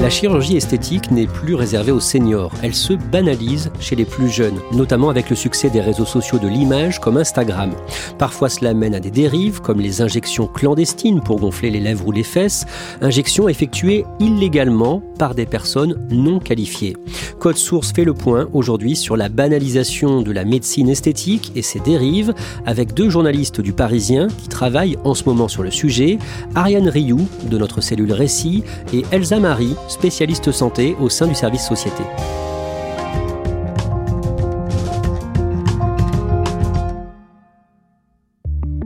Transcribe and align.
La 0.00 0.08
chirurgie 0.08 0.56
esthétique 0.56 1.10
n'est 1.10 1.26
plus 1.26 1.54
réservée 1.54 1.92
aux 1.92 2.00
seniors, 2.00 2.54
elle 2.62 2.74
se 2.74 2.94
banalise 2.94 3.70
chez 3.80 3.96
les 3.96 4.06
plus 4.06 4.30
jeunes, 4.30 4.58
notamment 4.72 5.10
avec 5.10 5.28
le 5.28 5.36
succès 5.36 5.68
des 5.68 5.82
réseaux 5.82 6.06
sociaux 6.06 6.38
de 6.38 6.48
l'image 6.48 7.00
comme 7.00 7.18
Instagram. 7.18 7.72
Parfois 8.16 8.48
cela 8.48 8.72
mène 8.72 8.94
à 8.94 9.00
des 9.00 9.10
dérives 9.10 9.60
comme 9.60 9.78
les 9.78 10.00
injections 10.00 10.46
clandestines 10.46 11.20
pour 11.20 11.38
gonfler 11.38 11.70
les 11.70 11.80
lèvres 11.80 12.08
ou 12.08 12.12
les 12.12 12.22
fesses, 12.22 12.64
injections 13.02 13.46
effectuées 13.46 14.06
illégalement 14.20 15.02
par 15.18 15.34
des 15.34 15.44
personnes 15.44 16.06
non 16.10 16.38
qualifiées. 16.38 16.96
Code 17.38 17.58
Source 17.58 17.92
fait 17.92 18.04
le 18.04 18.14
point 18.14 18.48
aujourd'hui 18.54 18.96
sur 18.96 19.18
la 19.18 19.28
banalisation 19.28 20.22
de 20.22 20.32
la 20.32 20.46
médecine 20.46 20.88
esthétique 20.88 21.52
et 21.54 21.62
ses 21.62 21.80
dérives 21.80 22.32
avec 22.64 22.94
deux 22.94 23.10
journalistes 23.10 23.60
du 23.60 23.74
Parisien 23.74 24.28
qui 24.28 24.48
travaillent 24.48 24.96
en 25.04 25.14
ce 25.14 25.24
moment 25.24 25.48
sur 25.48 25.62
le 25.62 25.70
sujet, 25.70 26.18
Ariane 26.54 26.88
Rioux 26.88 27.28
de 27.50 27.58
notre 27.58 27.82
cellule 27.82 28.12
Récit 28.12 28.64
et 28.94 29.04
Elsa 29.10 29.40
Marie 29.40 29.74
spécialiste 29.90 30.52
santé 30.52 30.96
au 31.00 31.08
sein 31.08 31.26
du 31.26 31.34
service 31.34 31.66
société. 31.66 32.04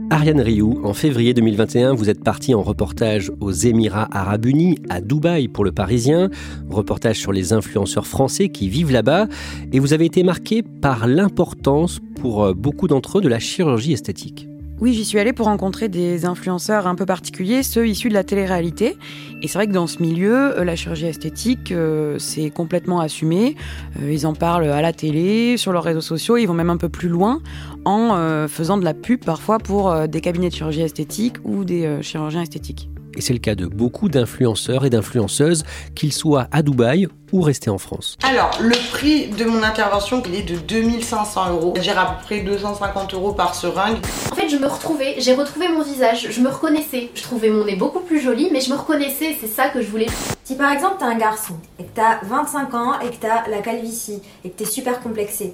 Ariane 0.09 0.41
Rioux, 0.41 0.81
en 0.83 0.93
février 0.93 1.33
2021, 1.35 1.93
vous 1.93 2.09
êtes 2.09 2.23
partie 2.23 2.55
en 2.55 2.63
reportage 2.63 3.31
aux 3.41 3.51
Émirats 3.51 4.07
arabes 4.11 4.45
unis, 4.45 4.79
à 4.89 4.99
Dubaï 5.01 5.47
pour 5.47 5.63
le 5.63 5.71
Parisien, 5.71 6.29
reportage 6.69 7.17
sur 7.17 7.31
les 7.31 7.53
influenceurs 7.53 8.07
français 8.07 8.49
qui 8.49 8.69
vivent 8.69 8.91
là-bas, 8.91 9.27
et 9.71 9.79
vous 9.79 9.93
avez 9.93 10.05
été 10.05 10.23
marquée 10.23 10.63
par 10.63 11.05
l'importance 11.05 11.99
pour 12.19 12.43
euh, 12.43 12.53
beaucoup 12.53 12.87
d'entre 12.87 13.19
eux 13.19 13.21
de 13.21 13.29
la 13.29 13.39
chirurgie 13.39 13.93
esthétique. 13.93 14.47
Oui, 14.81 14.93
j'y 14.93 15.05
suis 15.05 15.19
allée 15.19 15.31
pour 15.31 15.45
rencontrer 15.45 15.87
des 15.87 16.25
influenceurs 16.25 16.85
un 16.85 16.95
peu 16.95 17.05
particuliers, 17.05 17.63
ceux 17.63 17.87
issus 17.87 18.09
de 18.09 18.13
la 18.13 18.25
télé-réalité. 18.25 18.97
Et 19.41 19.47
c'est 19.47 19.57
vrai 19.57 19.67
que 19.67 19.71
dans 19.71 19.87
ce 19.87 20.01
milieu, 20.01 20.59
euh, 20.59 20.65
la 20.65 20.75
chirurgie 20.75 21.05
esthétique, 21.05 21.71
euh, 21.71 22.19
c'est 22.19 22.49
complètement 22.49 22.99
assumé. 22.99 23.55
Euh, 24.01 24.11
ils 24.11 24.27
en 24.27 24.33
parlent 24.33 24.65
à 24.65 24.81
la 24.81 24.91
télé, 24.91 25.55
sur 25.55 25.71
leurs 25.71 25.83
réseaux 25.83 26.01
sociaux, 26.01 26.35
ils 26.35 26.45
vont 26.45 26.53
même 26.53 26.69
un 26.69 26.77
peu 26.77 26.89
plus 26.89 27.07
loin 27.07 27.41
en 27.85 28.47
faisant 28.47 28.77
de 28.77 28.83
la 28.83 28.95
pub 28.95 29.23
parfois 29.23 29.59
pour 29.59 30.07
des 30.07 30.19
cabinets 30.19 30.49
de 30.49 30.55
chirurgie 30.55 30.81
esthétique 30.81 31.35
ou 31.43 31.63
des 31.63 31.99
chirurgiens 32.01 32.41
esthétiques. 32.41 32.89
Et 33.15 33.21
c'est 33.21 33.33
le 33.33 33.39
cas 33.39 33.55
de 33.55 33.65
beaucoup 33.65 34.09
d'influenceurs 34.09 34.85
et 34.85 34.89
d'influenceuses, 34.89 35.63
qu'ils 35.95 36.13
soient 36.13 36.47
à 36.51 36.61
Dubaï 36.61 37.07
ou 37.31 37.41
restés 37.41 37.69
en 37.69 37.77
France. 37.77 38.17
Alors, 38.23 38.51
le 38.61 38.75
prix 38.91 39.27
de 39.27 39.45
mon 39.45 39.63
intervention, 39.63 40.21
il 40.25 40.35
est 40.35 40.43
de 40.43 40.57
2500 40.57 41.49
euros. 41.51 41.73
J'ai 41.81 41.91
à 41.91 42.05
peu 42.05 42.23
près 42.23 42.41
250 42.41 43.13
euros 43.13 43.33
par 43.33 43.55
seringue. 43.55 43.97
En 44.31 44.35
fait, 44.35 44.49
je 44.49 44.57
me 44.57 44.67
retrouvais, 44.67 45.15
j'ai 45.17 45.33
retrouvé 45.33 45.67
mon 45.69 45.81
visage, 45.81 46.27
je 46.29 46.41
me 46.41 46.49
reconnaissais. 46.49 47.09
Je 47.13 47.21
trouvais 47.23 47.49
mon 47.49 47.65
nez 47.65 47.75
beaucoup 47.75 48.01
plus 48.01 48.19
joli, 48.19 48.49
mais 48.51 48.61
je 48.61 48.69
me 48.69 48.75
reconnaissais, 48.77 49.35
c'est 49.39 49.47
ça 49.47 49.69
que 49.69 49.81
je 49.81 49.87
voulais. 49.87 50.07
Si 50.43 50.55
par 50.55 50.71
exemple 50.71 50.97
t'as 50.99 51.07
un 51.07 51.17
garçon 51.17 51.55
et 51.79 51.83
que 51.83 51.89
t'as 51.95 52.19
25 52.23 52.73
ans 52.75 52.99
et 52.99 53.09
que 53.09 53.15
t'as 53.19 53.47
la 53.49 53.61
calvitie 53.61 54.21
et 54.43 54.49
que 54.49 54.57
t'es 54.57 54.65
super 54.65 55.01
complexé, 55.01 55.53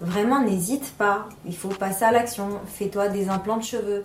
vraiment 0.00 0.42
n'hésite 0.42 0.94
pas, 0.96 1.28
il 1.46 1.54
faut 1.54 1.68
passer 1.68 2.04
à 2.04 2.12
l'action, 2.12 2.48
fais-toi 2.66 3.08
des 3.08 3.28
implants 3.28 3.58
de 3.58 3.64
cheveux. 3.64 4.02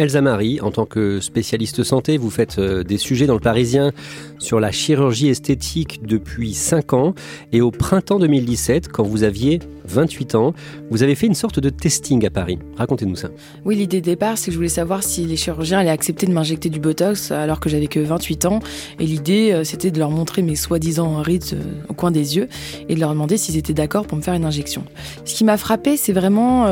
Elsa 0.00 0.22
Marie, 0.22 0.62
en 0.62 0.70
tant 0.70 0.86
que 0.86 1.20
spécialiste 1.20 1.82
santé, 1.82 2.16
vous 2.16 2.30
faites 2.30 2.58
euh, 2.58 2.82
des 2.82 2.96
sujets 2.96 3.26
dans 3.26 3.34
le 3.34 3.40
Parisien 3.40 3.92
sur 4.38 4.58
la 4.58 4.72
chirurgie 4.72 5.28
esthétique 5.28 6.00
depuis 6.02 6.54
5 6.54 6.94
ans. 6.94 7.14
Et 7.52 7.60
au 7.60 7.70
printemps 7.70 8.18
2017, 8.18 8.88
quand 8.88 9.02
vous 9.02 9.24
aviez 9.24 9.58
28 9.90 10.34
ans, 10.34 10.54
vous 10.90 11.02
avez 11.02 11.14
fait 11.14 11.26
une 11.26 11.34
sorte 11.34 11.60
de 11.60 11.70
testing 11.70 12.24
à 12.26 12.30
Paris. 12.30 12.58
Racontez-nous 12.76 13.16
ça. 13.16 13.28
Oui, 13.64 13.76
l'idée 13.76 14.00
de 14.00 14.06
départ, 14.06 14.38
c'est 14.38 14.46
que 14.46 14.52
je 14.52 14.56
voulais 14.56 14.68
savoir 14.68 15.02
si 15.02 15.24
les 15.24 15.36
chirurgiens 15.36 15.78
allaient 15.78 15.90
accepter 15.90 16.26
de 16.26 16.32
m'injecter 16.32 16.68
du 16.68 16.80
Botox 16.80 17.30
alors 17.30 17.60
que 17.60 17.68
j'avais 17.68 17.86
que 17.86 18.00
28 18.00 18.44
ans. 18.46 18.60
Et 18.98 19.06
l'idée, 19.06 19.52
euh, 19.52 19.64
c'était 19.64 19.90
de 19.90 19.98
leur 19.98 20.10
montrer 20.10 20.42
mes 20.42 20.56
soi-disant 20.56 21.20
rides 21.22 21.44
euh, 21.52 21.62
au 21.88 21.94
coin 21.94 22.10
des 22.10 22.36
yeux 22.36 22.48
et 22.88 22.94
de 22.94 23.00
leur 23.00 23.10
demander 23.10 23.36
s'ils 23.36 23.56
étaient 23.56 23.74
d'accord 23.74 24.06
pour 24.06 24.16
me 24.16 24.22
faire 24.22 24.34
une 24.34 24.44
injection. 24.44 24.84
Ce 25.24 25.34
qui 25.34 25.44
m'a 25.44 25.56
frappé, 25.56 25.96
c'est 25.96 26.12
vraiment 26.12 26.66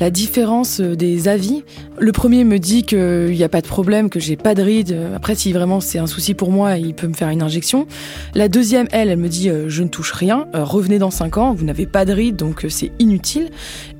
la 0.00 0.10
différence 0.10 0.80
des 0.80 1.28
avis. 1.28 1.62
Le 1.98 2.12
premier 2.12 2.44
me 2.44 2.58
dit 2.58 2.84
qu'il 2.84 3.30
n'y 3.30 3.44
a 3.44 3.48
pas 3.48 3.60
de 3.60 3.66
problème, 3.66 4.10
que 4.10 4.20
j'ai 4.20 4.36
pas 4.36 4.54
de 4.54 4.62
rides. 4.62 4.96
Après, 5.14 5.34
si 5.34 5.52
vraiment 5.52 5.80
c'est 5.80 5.98
un 5.98 6.06
souci 6.06 6.34
pour 6.34 6.50
moi, 6.50 6.76
il 6.76 6.94
peut 6.94 7.06
me 7.06 7.14
faire 7.14 7.28
une 7.28 7.42
injection. 7.42 7.86
La 8.34 8.48
deuxième, 8.48 8.86
elle, 8.92 9.10
elle 9.10 9.18
me 9.18 9.28
dit 9.28 9.48
euh, 9.48 9.68
je 9.68 9.82
ne 9.82 9.88
touche 9.88 10.12
rien, 10.12 10.46
euh, 10.54 10.64
revenez 10.64 10.98
dans 10.98 11.10
5 11.10 11.38
ans, 11.38 11.54
vous 11.54 11.64
n'avez 11.64 11.86
pas 11.86 12.04
de 12.04 12.12
rides, 12.12 12.36
euh, 12.64 12.68
c'est 12.68 12.92
inutile. 12.98 13.50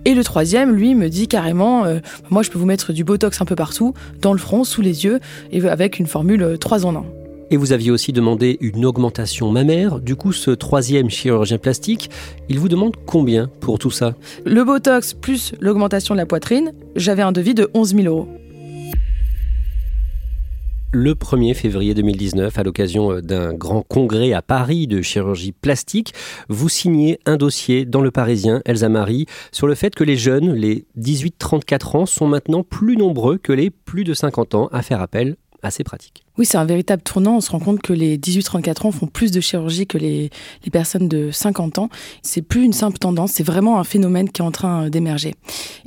Et 0.05 0.15
le 0.15 0.23
troisième, 0.23 0.73
lui, 0.73 0.95
me 0.95 1.09
dit 1.09 1.27
carrément 1.29 1.85
moi 2.31 2.43
je 2.43 2.51
peux 2.51 2.59
vous 2.59 2.67
mettre 2.67 2.93
du 2.93 3.03
botox 3.03 3.41
un 3.41 3.45
peu 3.45 3.57
partout, 3.57 3.93
dans 4.21 4.33
le 4.33 4.39
front, 4.39 4.63
sous 4.63 4.83
les 4.83 5.05
yeux, 5.05 5.21
et 5.51 5.67
avec 5.69 5.99
une 5.99 6.07
formule 6.07 6.57
3 6.61 6.87
en 6.87 6.95
1. 6.95 7.05
Et 7.51 7.57
vous 7.57 7.73
aviez 7.73 7.91
aussi 7.91 8.13
demandé 8.13 8.59
une 8.61 8.85
augmentation 8.85 9.51
mammaire. 9.53 10.01
Du 10.01 10.17
coup, 10.17 10.33
ce 10.33 10.51
troisième 10.51 11.11
chirurgien 11.11 11.59
plastique, 11.59 12.11
il 12.49 12.59
vous 12.59 12.69
demande 12.69 12.95
combien 13.07 13.49
pour 13.61 13.79
tout 13.79 13.91
ça? 13.91 14.15
Le 14.45 14.65
Botox 14.65 15.15
plus 15.15 15.53
l'augmentation 15.61 16.15
de 16.15 16.21
la 16.21 16.27
poitrine, 16.27 16.73
j'avais 16.97 17.23
un 17.23 17.33
devis 17.33 17.55
de 17.55 17.71
11 17.75 17.95
000 17.95 18.07
euros 18.07 18.29
le 20.97 21.15
1er 21.15 21.53
février 21.53 21.93
2019, 21.93 22.59
à 22.59 22.63
l'occasion 22.63 23.13
euh, 23.13 23.21
d'un 23.21 23.53
grand 23.53 23.83
congrès 23.83 24.33
à 24.33 24.41
Paris 24.41 24.87
de 24.87 25.03
chirurgie 25.03 25.53
plastique, 25.53 26.15
vous 26.49 26.71
signez 26.71 27.19
un 27.27 27.37
dossier 27.37 27.85
dans 27.85 28.01
Le 28.01 28.11
Parisien, 28.11 28.63
Elsa 28.65 28.89
Marie, 28.89 29.27
sur 29.53 29.67
le 29.67 29.75
fait 29.75 29.95
que 29.95 30.05
les 30.05 30.17
jeunes, 30.17 30.55
les 30.55 30.87
18-34 30.99 31.99
ans, 31.99 32.07
sont 32.07 32.27
maintenant 32.27 32.63
plus 32.63 32.97
nombreux 32.97 33.37
que 33.37 33.53
les 33.53 33.69
plus 33.69 34.05
de 34.05 34.15
50 34.15 34.55
ans 34.55 34.69
à 34.73 34.81
faire 34.81 35.03
appel 35.03 35.37
à 35.63 35.71
ces 35.71 35.85
pratiques. 35.85 36.26
Oui, 36.39 36.45
c'est 36.45 36.59
un 36.59 36.65
véritable 36.67 37.03
tournant. 37.03 37.37
On 37.37 37.41
se 37.41 37.51
rend 37.51 37.61
compte 37.61 37.81
que 37.81 37.95
les 37.95 38.19
18-34 38.19 38.87
ans 38.87 38.93
font 38.93 39.07
plus 39.07 39.31
de 39.31 39.41
chirurgie 39.41 39.87
que 39.87 39.97
les, 39.97 40.31
personnes 40.71 41.09
de 41.09 41.31
50 41.31 41.79
ans. 41.79 41.89
C'est 42.23 42.43
plus 42.43 42.63
une 42.63 42.75
simple 42.75 42.99
tendance, 42.99 43.33
c'est 43.33 43.43
vraiment 43.43 43.79
un 43.79 43.85
phénomène 43.85 44.29
qui 44.29 44.43
est 44.43 44.45
en 44.45 44.51
train 44.51 44.91
d'émerger. 44.91 45.35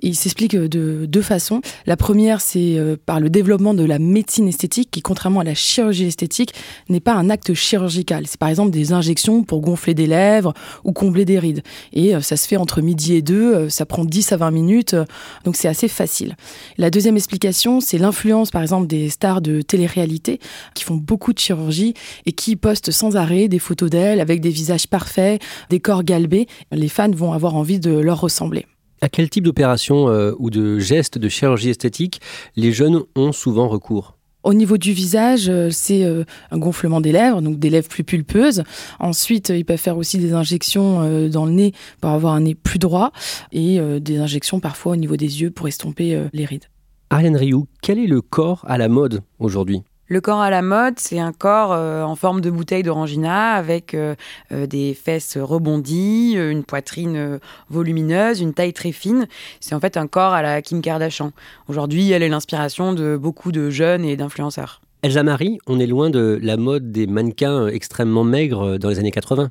Il 0.02 0.16
s'explique 0.16 0.56
de 0.56 1.06
deux 1.06 1.22
façons. 1.22 1.62
La 1.86 1.98
première, 1.98 2.42
c'est 2.42 2.80
euh, 2.80 2.96
par 3.06 3.20
le 3.20 3.30
développement 3.30 3.74
de 3.74 3.84
la 3.84 4.00
médecine 4.00 4.48
esthétique, 4.48 4.90
qui, 4.90 5.02
contrairement 5.02 5.42
à 5.42 5.44
la 5.44 5.54
chirurgie 5.54 6.06
esthétique, 6.06 6.54
n'est 6.88 7.00
pas 7.00 7.14
un 7.14 7.30
acte 7.30 7.54
chirurgical. 7.54 8.26
C'est 8.26 8.40
par 8.40 8.50
exemple 8.50 8.72
des 8.72 8.94
injections 8.94 9.44
pour 9.44 9.62
gonfler 9.62 9.94
des 9.94 10.08
lèvres 10.08 10.54
ou 10.84 10.94
combler 10.94 11.26
des 11.26 11.38
rides. 11.38 11.62
Et 11.94 12.16
euh, 12.16 12.22
ça 12.22 12.38
se 12.38 12.48
fait 12.48 12.58
entre 12.58 12.82
midi 12.82 13.14
et 13.14 13.22
deux, 13.22 13.54
euh, 13.54 13.70
ça 13.70 13.86
prend 13.86 14.06
10 14.06 14.32
à 14.32 14.38
20 14.38 14.52
minutes, 14.52 14.96
donc 15.44 15.56
c'est 15.56 15.68
assez 15.68 15.88
facile. 15.88 16.36
La 16.78 16.90
deuxième 16.90 17.18
explication, 17.18 17.82
c'est 17.82 17.98
l'influence, 17.98 18.50
par 18.50 18.62
exemple, 18.62 18.88
des 18.88 19.10
stars 19.10 19.42
de 19.42 19.62
télé-réalité 19.62 20.39
qui 20.74 20.84
font 20.84 20.96
beaucoup 20.96 21.34
de 21.34 21.40
chirurgie 21.40 21.94
et 22.26 22.32
qui 22.32 22.56
postent 22.56 22.92
sans 22.92 23.16
arrêt 23.16 23.48
des 23.48 23.60
photos 23.60 23.90
d'elles 23.90 24.20
avec 24.20 24.42
des 24.42 24.50
visages 24.50 24.88
parfaits, 24.88 25.42
des 25.70 25.80
corps 25.80 26.04
galbés. 26.04 26.48
Les 26.72 26.90
fans 26.90 27.12
vont 27.12 27.34
avoir 27.34 27.56
envie 27.56 27.80
de 27.80 27.92
leur 27.92 28.20
ressembler. 28.22 28.66
À 29.02 29.08
quel 29.08 29.30
type 29.30 29.46
d'opération 29.46 30.10
euh, 30.10 30.34
ou 30.40 30.50
de 30.50 30.78
gestes 30.78 31.18
de 31.18 31.30
chirurgie 31.30 31.70
esthétique 31.70 32.20
les 32.56 32.74
jeunes 32.74 33.04
ont 33.16 33.32
souvent 33.32 33.70
recours? 33.70 34.18
Au 34.44 34.54
niveau 34.54 34.78
du 34.78 34.94
visage, 34.94 35.50
euh, 35.50 35.70
c'est 35.70 36.04
euh, 36.04 36.24
un 36.52 36.58
gonflement 36.58 37.00
des 37.00 37.12
lèvres, 37.12 37.42
donc 37.42 37.60
des 37.60 37.70
lèvres 37.70 37.88
plus 37.88 38.04
pulpeuses. 38.04 38.64
Ensuite, 39.00 39.50
ils 39.50 39.64
peuvent 39.64 39.78
faire 39.78 39.98
aussi 39.98 40.18
des 40.18 40.34
injections 40.34 41.30
dans 41.30 41.46
le 41.46 41.52
nez 41.52 41.74
pour 42.02 42.10
avoir 42.10 42.34
un 42.34 42.42
nez 42.42 42.56
plus 42.56 42.80
droit 42.80 43.12
et 43.52 43.80
des 44.00 44.20
injections 44.20 44.60
parfois 44.60 44.94
au 44.94 44.96
niveau 44.96 45.16
des 45.18 45.42
yeux 45.42 45.52
pour 45.52 45.68
estomper 45.68 46.28
les 46.34 46.46
rides. 46.46 46.66
Ariane 47.10 47.38
Rioux, 47.38 47.68
quel 47.82 48.00
est 48.00 48.08
le 48.08 48.22
corps 48.22 48.64
à 48.68 48.78
la 48.78 48.88
mode 48.88 49.22
aujourd'hui? 49.40 49.82
Le 50.10 50.22
corps 50.22 50.42
à 50.42 50.50
la 50.50 50.64
mode, 50.64 51.00
c'est 51.00 51.20
un 51.20 51.32
corps 51.32 51.72
euh, 51.72 52.02
en 52.02 52.16
forme 52.16 52.42
de 52.42 52.50
bouteille 52.50 52.82
d'orangina 52.82 53.52
avec 53.52 53.94
euh, 53.94 54.16
euh, 54.52 54.66
des 54.66 54.96
fesses 54.96 55.38
rebondies, 55.38 56.34
une 56.34 56.64
poitrine 56.64 57.40
volumineuse, 57.70 58.42
une 58.42 58.56
taille 58.56 58.74
très 58.74 58.92
fine. 58.92 59.28
C'est 59.60 59.76
en 59.76 59.80
fait 59.80 59.98
un 59.98 60.08
corps 60.08 60.34
à 60.34 60.42
la 60.42 60.64
Kim 60.64 60.82
Kardashian. 60.82 61.32
Aujourd'hui, 61.68 62.12
elle 62.12 62.24
est 62.24 62.30
l'inspiration 62.30 62.94
de 62.94 63.18
beaucoup 63.18 63.52
de 63.52 63.70
jeunes 63.70 64.04
et 64.04 64.18
d'influenceurs. 64.18 64.82
Elsa 65.02 65.24
Marie, 65.24 65.60
on 65.66 65.80
est 65.80 65.88
loin 65.88 66.10
de 66.10 66.38
la 66.42 66.58
mode 66.58 66.92
des 66.92 67.08
mannequins 67.08 67.68
extrêmement 67.68 68.26
maigres 68.26 68.78
dans 68.78 68.90
les 68.90 69.00
années 69.00 69.12
80. 69.12 69.50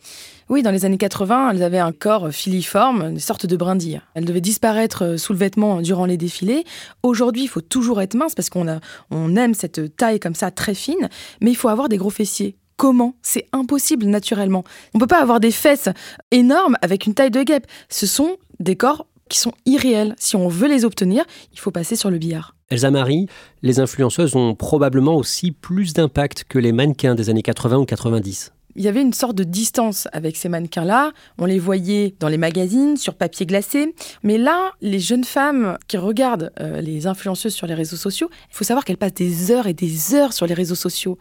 Oui, 0.50 0.62
dans 0.62 0.70
les 0.70 0.84
années 0.84 0.98
80, 0.98 1.52
elles 1.52 1.62
avaient 1.62 1.78
un 1.78 1.92
corps 1.92 2.30
filiforme, 2.30 3.02
une 3.02 3.18
sorte 3.18 3.46
de 3.46 3.56
brindille. 3.56 4.02
Elles 4.12 4.26
devaient 4.26 4.42
disparaître 4.42 5.16
sous 5.16 5.32
le 5.32 5.38
vêtement 5.38 5.80
durant 5.80 6.04
les 6.04 6.18
défilés. 6.18 6.64
Aujourd'hui, 7.02 7.44
il 7.44 7.48
faut 7.48 7.62
toujours 7.62 8.02
être 8.02 8.14
mince 8.14 8.34
parce 8.34 8.50
qu'on 8.50 8.66
on 9.10 9.36
aime 9.36 9.54
cette 9.54 9.96
taille 9.96 10.20
comme 10.20 10.34
ça 10.34 10.50
très 10.50 10.74
fine, 10.74 11.08
mais 11.40 11.50
il 11.50 11.56
faut 11.56 11.68
avoir 11.68 11.88
des 11.88 11.96
gros 11.96 12.10
fessiers. 12.10 12.56
Comment? 12.76 13.14
C'est 13.22 13.46
impossible 13.52 14.04
naturellement. 14.04 14.64
On 14.92 14.98
ne 14.98 15.00
peut 15.00 15.06
pas 15.06 15.22
avoir 15.22 15.40
des 15.40 15.50
fesses 15.50 15.88
énormes 16.30 16.76
avec 16.82 17.06
une 17.06 17.14
taille 17.14 17.30
de 17.30 17.42
guêpe. 17.42 17.66
Ce 17.88 18.06
sont 18.06 18.36
des 18.60 18.76
corps 18.76 19.06
qui 19.30 19.38
sont 19.38 19.52
irréels. 19.64 20.14
Si 20.18 20.36
on 20.36 20.48
veut 20.48 20.68
les 20.68 20.84
obtenir, 20.84 21.24
il 21.54 21.58
faut 21.58 21.70
passer 21.70 21.96
sur 21.96 22.10
le 22.10 22.18
billard. 22.18 22.54
Elsa 22.70 22.90
Marie, 22.90 23.26
les 23.62 23.80
influenceuses 23.80 24.36
ont 24.36 24.54
probablement 24.54 25.16
aussi 25.16 25.52
plus 25.52 25.94
d'impact 25.94 26.44
que 26.44 26.58
les 26.58 26.72
mannequins 26.72 27.14
des 27.14 27.30
années 27.30 27.42
80 27.42 27.78
ou 27.78 27.84
90 27.86 28.52
il 28.76 28.84
y 28.84 28.88
avait 28.88 29.02
une 29.02 29.12
sorte 29.12 29.34
de 29.34 29.42
distance 29.42 30.06
avec 30.12 30.36
ces 30.36 30.48
mannequins-là. 30.48 31.10
On 31.38 31.46
les 31.46 31.58
voyait 31.58 32.14
dans 32.20 32.28
les 32.28 32.36
magazines, 32.36 32.96
sur 32.96 33.14
papier 33.14 33.44
glacé. 33.44 33.92
Mais 34.22 34.38
là, 34.38 34.70
les 34.80 35.00
jeunes 35.00 35.24
femmes 35.24 35.76
qui 35.88 35.96
regardent 35.96 36.52
euh, 36.60 36.80
les 36.80 37.08
influenceuses 37.08 37.54
sur 37.54 37.66
les 37.66 37.74
réseaux 37.74 37.96
sociaux, 37.96 38.30
il 38.50 38.54
faut 38.54 38.62
savoir 38.62 38.84
qu'elles 38.84 38.96
passent 38.96 39.14
des 39.14 39.50
heures 39.50 39.66
et 39.66 39.74
des 39.74 40.14
heures 40.14 40.32
sur 40.32 40.46
les 40.46 40.54
réseaux 40.54 40.76
sociaux. 40.76 41.18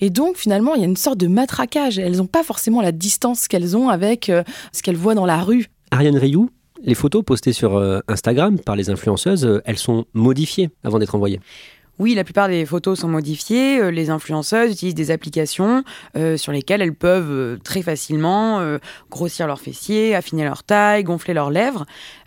Et 0.00 0.08
donc, 0.08 0.36
finalement, 0.36 0.76
il 0.76 0.82
y 0.82 0.84
a 0.84 0.86
une 0.86 0.96
sorte 0.96 1.18
de 1.18 1.26
matraquage. 1.26 1.98
Elles 1.98 2.18
n'ont 2.18 2.28
pas 2.28 2.44
forcément 2.44 2.80
la 2.80 2.92
distance 2.92 3.48
qu'elles 3.48 3.76
ont 3.76 3.88
avec 3.88 4.28
euh, 4.28 4.44
ce 4.72 4.80
qu'elles 4.80 4.96
voient 4.96 5.16
dans 5.16 5.26
la 5.26 5.42
rue. 5.42 5.66
Ariane 5.90 6.16
Rioux, 6.16 6.50
les 6.82 6.94
photos 6.94 7.24
postées 7.24 7.52
sur 7.52 7.76
euh, 7.76 8.00
Instagram 8.08 8.58
par 8.58 8.76
les 8.76 8.90
influenceuses, 8.90 9.44
euh, 9.44 9.62
elles 9.64 9.78
sont 9.78 10.06
modifiées 10.14 10.70
avant 10.84 10.98
d'être 10.98 11.14
envoyées. 11.14 11.40
Oui, 11.98 12.14
la 12.14 12.24
plupart 12.24 12.48
des 12.48 12.64
photos 12.64 13.00
sont 13.00 13.08
modifiées. 13.08 13.78
Euh, 13.78 13.90
les 13.90 14.08
influenceuses 14.08 14.72
utilisent 14.72 14.94
des 14.94 15.10
applications 15.10 15.84
sur 16.36 16.52
lesquelles 16.52 16.80
elles 16.80 16.94
peuvent 16.94 17.58
très 17.62 17.82
facilement 17.82 18.78
grossir 19.10 19.46
leurs 19.46 19.60
fessiers, 19.60 20.14
affiner 20.14 20.44
leur 20.44 20.64
taille, 20.64 21.04
gonfler 21.04 21.34
leurs 21.34 21.50
lèvres. 21.50 21.84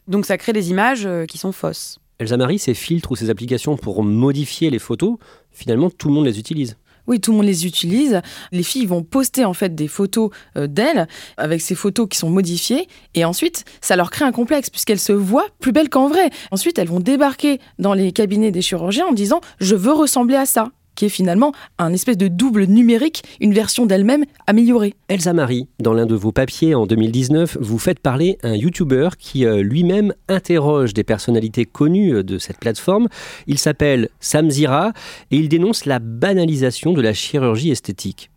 Donc 0.08 0.26
ça 0.26 0.38
crée 0.38 0.54
des 0.54 0.70
images 0.70 1.08
qui 1.28 1.38
sont 1.38 1.52
fausses. 1.52 2.00
Elsa 2.20 2.38
Marie, 2.38 2.60
ces 2.60 2.74
filtres 2.74 3.12
ou 3.12 3.16
ces 3.16 3.30
applications 3.30 3.76
pour 3.76 4.04
modifier 4.04 4.70
les 4.70 4.80
photos, 4.80 5.18
finalement 5.52 5.90
tout 5.90 6.08
le 6.08 6.14
monde 6.14 6.26
les 6.26 6.40
utilise. 6.40 6.78
Oui, 7.08 7.20
tout 7.20 7.32
le 7.32 7.38
monde 7.38 7.46
les 7.46 7.66
utilise. 7.66 8.22
Les 8.52 8.64
filles 8.64 8.86
vont 8.86 9.04
poster 9.04 9.46
en 9.46 9.54
fait 9.54 9.76
des 9.76 9.88
photos 9.88 10.30
euh, 10.58 10.68
d'elles 10.68 11.08
avec 11.38 11.62
ces 11.62 11.76
photos 11.76 12.08
qui 12.10 12.18
sont 12.18 12.30
modifiées 12.30 12.88
et 13.14 13.26
ensuite 13.26 13.66
ça 13.82 13.96
leur 13.96 14.10
crée 14.10 14.26
un 14.26 14.32
complexe 14.32 14.70
puisqu'elles 14.70 15.00
se 15.00 15.14
voient 15.14 15.48
plus 15.60 15.72
belles 15.72 15.90
qu'en 15.90 16.08
vrai. 16.08 16.30
Ensuite, 16.52 16.78
elles 16.80 16.88
vont 16.88 17.00
débarquer 17.00 17.60
dans 17.80 17.94
les 17.94 18.12
cabinets 18.12 18.52
des 18.52 18.62
chirurgiens 18.62 19.08
en 19.08 19.14
disant 19.14 19.42
je 19.60 19.76
veux 19.76 19.94
ressembler 19.94 20.36
à 20.36 20.46
ça 20.46 20.72
qui 20.96 21.06
est 21.06 21.10
finalement 21.10 21.52
un 21.78 21.94
espèce 21.94 22.18
de 22.18 22.28
double 22.28 22.66
numérique, 22.66 23.24
une 23.40 23.54
version 23.54 23.86
d'elle-même 23.86 24.26
améliorée. 24.48 24.94
Elsa 25.08 25.34
Marie, 25.34 25.68
dans 25.80 25.94
l'un 25.94 26.06
de 26.06 26.16
vos 26.16 26.32
papiers 26.32 26.76
en 26.76 26.86
2019, 26.86 27.58
vous 27.60 27.80
faites 27.80 28.00
parler 28.00 28.38
un 28.44 28.56
YouTuber 28.56 29.10
qui 29.20 29.46
euh, 29.46 29.62
lui-même 29.62 30.14
interroge 30.28 30.94
des 30.94 31.04
personnalités 31.04 31.66
connues 31.66 32.16
euh, 32.16 32.24
de 32.24 32.38
cette 32.38 32.58
plateforme. 32.58 33.08
Il 33.48 33.58
s'appelle 33.58 34.10
Sam 34.20 34.50
Zira 34.50 34.94
et 35.32 35.38
il 35.38 35.50
dénonce 35.50 35.86
la 35.86 36.00
banalisation 36.00 36.94
de 36.94 37.02
la 37.02 37.14
chirurgie 37.14 37.72
esthétique. 37.72 38.30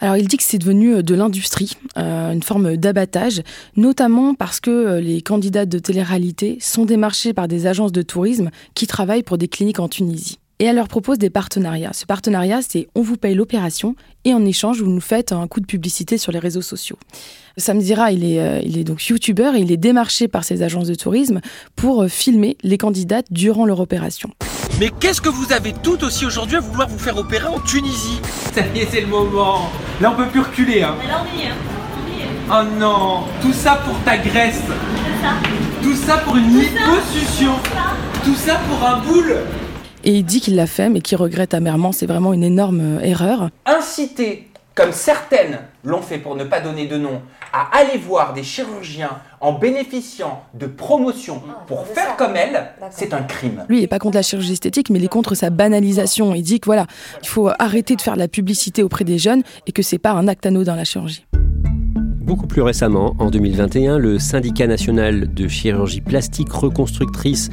Alors 0.00 0.16
il 0.16 0.26
dit 0.26 0.36
que 0.36 0.42
c'est 0.42 0.58
devenu 0.58 0.96
euh, 0.96 1.02
de 1.02 1.14
l'industrie, 1.14 1.76
une 1.96 2.42
forme 2.42 2.76
d'abattage, 2.76 3.42
notamment 3.76 4.34
parce 4.34 4.60
que 4.60 4.98
les 4.98 5.22
candidats 5.22 5.66
de 5.66 5.78
télé-réalité 5.78 6.58
sont 6.60 6.84
démarchés 6.84 7.32
par 7.32 7.48
des 7.48 7.66
agences 7.66 7.92
de 7.92 8.02
tourisme 8.02 8.50
qui 8.74 8.86
travaillent 8.86 9.22
pour 9.22 9.38
des 9.38 9.48
cliniques 9.48 9.80
en 9.80 9.88
Tunisie 9.88 10.38
et 10.62 10.66
elle 10.66 10.76
leur 10.76 10.86
propose 10.86 11.18
des 11.18 11.28
partenariats. 11.28 11.92
Ce 11.92 12.06
partenariat, 12.06 12.60
c'est 12.62 12.86
on 12.94 13.02
vous 13.02 13.16
paye 13.16 13.34
l'opération 13.34 13.96
et 14.24 14.32
en 14.32 14.44
échange, 14.44 14.80
vous 14.80 14.92
nous 14.92 15.00
faites 15.00 15.32
un 15.32 15.48
coup 15.48 15.58
de 15.58 15.66
publicité 15.66 16.18
sur 16.18 16.30
les 16.30 16.38
réseaux 16.38 16.62
sociaux. 16.62 16.96
Sam 17.56 17.80
Zira, 17.80 18.12
il 18.12 18.24
est, 18.24 18.38
euh, 18.38 18.60
il 18.62 18.78
est 18.78 18.84
donc 18.84 19.04
youtubeur 19.04 19.56
et 19.56 19.58
il 19.58 19.72
est 19.72 19.76
démarché 19.76 20.28
par 20.28 20.44
ces 20.44 20.62
agences 20.62 20.86
de 20.86 20.94
tourisme 20.94 21.40
pour 21.74 22.04
euh, 22.04 22.06
filmer 22.06 22.56
les 22.62 22.78
candidates 22.78 23.26
durant 23.32 23.66
leur 23.66 23.80
opération. 23.80 24.30
Mais 24.78 24.90
qu'est-ce 25.00 25.20
que 25.20 25.28
vous 25.28 25.52
avez 25.52 25.72
tout 25.72 26.04
aussi 26.04 26.24
aujourd'hui 26.26 26.58
à 26.58 26.60
vouloir 26.60 26.88
vous 26.88 26.98
faire 26.98 27.16
opérer 27.16 27.48
en 27.48 27.58
Tunisie? 27.58 28.20
Ça 28.54 28.60
y 28.72 28.78
est, 28.78 28.88
c'est 28.88 29.00
le 29.00 29.08
moment. 29.08 29.68
Là, 30.00 30.12
on 30.12 30.16
peut 30.16 30.28
plus 30.28 30.42
reculer. 30.42 30.84
Hein. 30.84 30.94
Hein. 31.10 31.24
Oh 32.48 32.78
non, 32.78 33.24
tout 33.40 33.52
ça 33.52 33.80
pour 33.84 33.98
ta 34.04 34.16
graisse. 34.16 34.62
Tout 35.82 35.96
ça 35.96 36.18
pour 36.18 36.36
une 36.36 36.56
liposuction. 36.56 37.54
Tout 38.24 38.36
ça 38.36 38.60
pour 38.68 38.86
un 38.86 38.98
boule. 38.98 39.38
Et 40.04 40.16
il 40.16 40.24
dit 40.24 40.40
qu'il 40.40 40.56
l'a 40.56 40.66
fait, 40.66 40.88
mais 40.88 41.00
qu'il 41.00 41.16
regrette 41.16 41.54
amèrement. 41.54 41.92
C'est 41.92 42.06
vraiment 42.06 42.32
une 42.32 42.42
énorme 42.42 42.98
euh, 42.98 43.00
erreur. 43.00 43.50
Inciter, 43.66 44.48
comme 44.74 44.92
certaines 44.92 45.60
l'ont 45.84 46.02
fait 46.02 46.18
pour 46.18 46.34
ne 46.34 46.44
pas 46.44 46.60
donner 46.60 46.86
de 46.86 46.96
nom, 46.96 47.22
à 47.52 47.68
aller 47.76 47.98
voir 47.98 48.32
des 48.32 48.42
chirurgiens 48.42 49.18
en 49.40 49.52
bénéficiant 49.52 50.42
de 50.54 50.66
promotions 50.66 51.42
ah, 51.48 51.64
pour 51.66 51.86
faire 51.86 52.16
comme 52.16 52.34
elle, 52.34 52.70
c'est 52.90 53.12
un 53.12 53.22
crime. 53.22 53.64
Lui, 53.68 53.78
il 53.78 53.80
n'est 53.82 53.88
pas 53.88 53.98
contre 53.98 54.16
la 54.16 54.22
chirurgie 54.22 54.54
esthétique, 54.54 54.90
mais 54.90 54.98
il 54.98 55.04
est 55.04 55.08
contre 55.08 55.34
sa 55.34 55.50
banalisation. 55.50 56.34
Il 56.34 56.42
dit 56.42 56.60
que 56.60 56.66
voilà, 56.66 56.86
il 57.22 57.28
faut 57.28 57.50
arrêter 57.58 57.94
de 57.94 58.00
faire 58.00 58.14
de 58.14 58.20
la 58.20 58.28
publicité 58.28 58.82
auprès 58.82 59.04
des 59.04 59.18
jeunes 59.18 59.42
et 59.66 59.72
que 59.72 59.82
c'est 59.82 59.98
pas 59.98 60.12
un 60.12 60.28
acte 60.28 60.46
anodin 60.46 60.76
la 60.76 60.84
chirurgie. 60.84 61.26
Beaucoup 62.24 62.46
plus 62.46 62.62
récemment, 62.62 63.16
en 63.18 63.30
2021, 63.30 63.98
le 63.98 64.18
syndicat 64.18 64.68
national 64.68 65.34
de 65.34 65.48
chirurgie 65.48 66.00
plastique 66.00 66.52
reconstructrice 66.52 67.50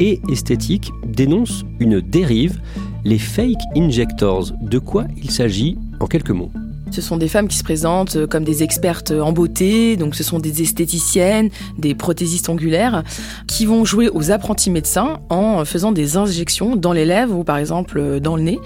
et 0.00 0.20
esthétique 0.28 0.90
dénonce 1.06 1.64
une 1.78 2.00
dérive, 2.00 2.60
les 3.04 3.18
fake 3.18 3.62
injectors. 3.76 4.50
De 4.60 4.78
quoi 4.78 5.04
il 5.16 5.30
s'agit 5.30 5.78
en 6.00 6.06
quelques 6.06 6.30
mots? 6.30 6.50
Ce 6.90 7.00
sont 7.00 7.16
des 7.16 7.28
femmes 7.28 7.48
qui 7.48 7.56
se 7.56 7.64
présentent 7.64 8.16
euh, 8.16 8.26
comme 8.26 8.44
des 8.44 8.62
expertes 8.62 9.10
en 9.10 9.32
beauté, 9.32 9.96
donc 9.96 10.14
ce 10.14 10.24
sont 10.24 10.38
des 10.38 10.62
esthéticiennes, 10.62 11.50
des 11.78 11.94
prothésistes 11.94 12.48
ongulaires, 12.48 13.02
qui 13.46 13.66
vont 13.66 13.84
jouer 13.84 14.08
aux 14.08 14.30
apprentis 14.30 14.70
médecins 14.70 15.20
en 15.28 15.64
faisant 15.64 15.92
des 15.92 16.16
injections 16.16 16.76
dans 16.76 16.92
les 16.92 17.04
lèvres 17.04 17.36
ou 17.36 17.44
par 17.44 17.58
exemple 17.58 17.98
euh, 17.98 18.20
dans 18.20 18.36
le 18.36 18.42
nez. 18.42 18.58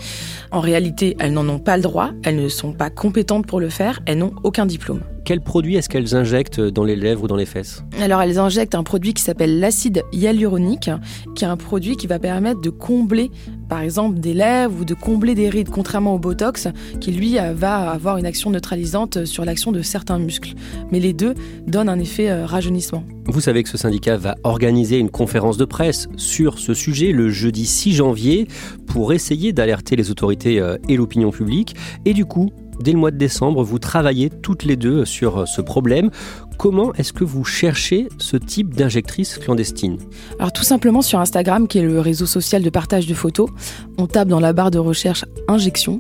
En 0.51 0.61
réalité, 0.61 1.17
elles 1.19 1.33
n'en 1.33 1.49
ont 1.49 1.59
pas 1.59 1.77
le 1.77 1.83
droit, 1.83 2.11
elles 2.25 2.37
ne 2.37 2.49
sont 2.49 2.73
pas 2.73 2.91
compétentes 2.91 3.47
pour 3.47 3.61
le 3.61 3.69
faire, 3.69 4.01
elles 4.07 4.19
n'ont 4.19 4.35
aucun 4.43 4.67
diplôme. 4.67 5.01
Quel 5.25 5.41
produit 5.41 5.77
est-ce 5.77 5.89
qu'elles 5.89 6.17
injectent 6.17 6.61
dans 6.61 6.83
les 6.83 6.97
lèvres 6.97 7.25
ou 7.25 7.29
dans 7.29 7.37
les 7.37 7.47
fesses? 7.47 7.85
Alors 8.01 8.21
elles 8.23 8.39
injectent 8.39 8.75
un 8.75 8.83
produit 8.83 9.15
qui 9.15 9.23
s'appelle 9.23 9.61
l'acide 9.61 10.03
hyaluronique, 10.13 10.91
qui 11.37 11.45
est 11.45 11.49
un 11.49 11.57
produit 11.57 11.97
qui 11.97 12.09
va 12.09 12.19
permettre 12.19 12.61
de 12.61 12.71
combler 12.71 13.31
par 13.73 13.81
exemple 13.81 14.21
des 14.21 14.35
lèvres 14.35 14.83
ou 14.83 14.85
de 14.85 14.93
combler 14.93 15.35
des 15.35 15.49
rides, 15.49 15.71
contrairement 15.71 16.15
au 16.15 16.19
Botox, 16.19 16.69
qui 17.01 17.11
lui 17.11 17.39
va 17.55 17.91
avoir 17.91 18.19
une 18.19 18.27
action 18.27 18.51
neutralisante 18.51 19.25
sur 19.25 19.47
l'action 19.47 19.73
de 19.73 19.81
certains 19.81 20.19
muscles. 20.19 20.53
Mais 20.91 21.01
les 21.01 21.15
deux 21.15 21.33
donnent 21.67 21.89
un 21.89 21.99
effet 21.99 22.29
euh, 22.29 22.45
rajeunissement. 22.45 23.03
Vous 23.25 23.41
savez 23.41 23.63
que 23.63 23.71
ce 23.71 23.79
syndicat 23.79 24.19
va 24.19 24.35
organiser 24.45 24.99
une 24.99 25.09
conférence 25.09 25.57
de 25.57 25.65
presse 25.65 26.11
sur 26.19 26.59
ce 26.59 26.75
sujet 26.75 27.13
le 27.13 27.31
jeudi 27.31 27.65
6 27.65 27.95
janvier 27.95 28.47
pour 28.87 29.15
essayer 29.15 29.55
d'alerter 29.55 29.97
les 29.97 30.11
autorités 30.11 30.61
euh, 30.61 30.77
et 30.91 30.97
l'opinion 30.99 31.31
publique. 31.31 31.75
Et 32.05 32.13
du 32.13 32.27
coup, 32.27 32.51
dès 32.83 32.93
le 32.93 32.99
mois 32.99 33.11
de 33.11 33.17
décembre, 33.17 33.63
vous 33.63 33.79
travaillez 33.79 34.29
toutes 34.29 34.65
les 34.65 34.77
deux 34.77 35.05
sur 35.05 35.47
ce 35.49 35.63
problème. 35.63 36.11
Comment 36.59 36.93
est-ce 36.95 37.13
que 37.13 37.25
vous 37.25 37.45
cherchez 37.45 38.09
ce 38.19 38.37
type 38.37 38.75
d'injectrice 38.75 39.39
clandestine? 39.39 39.99
Alors 40.39 40.53
tout 40.53 40.65
simplement 40.65 41.03
sur 41.03 41.19
Instagram, 41.21 41.69
qui 41.69 41.79
est 41.79 41.83
le 41.83 42.01
réseau 42.01 42.27
social 42.27 42.63
de 42.63 42.71
partage 42.71 43.07
de 43.07 43.15
photos, 43.15 43.49
on 43.99 44.07
tape 44.07 44.29
dans 44.29 44.41
la 44.41 44.53
barre 44.53 44.71
de 44.71 44.79
recherche 44.79 45.25
injection, 45.49 45.99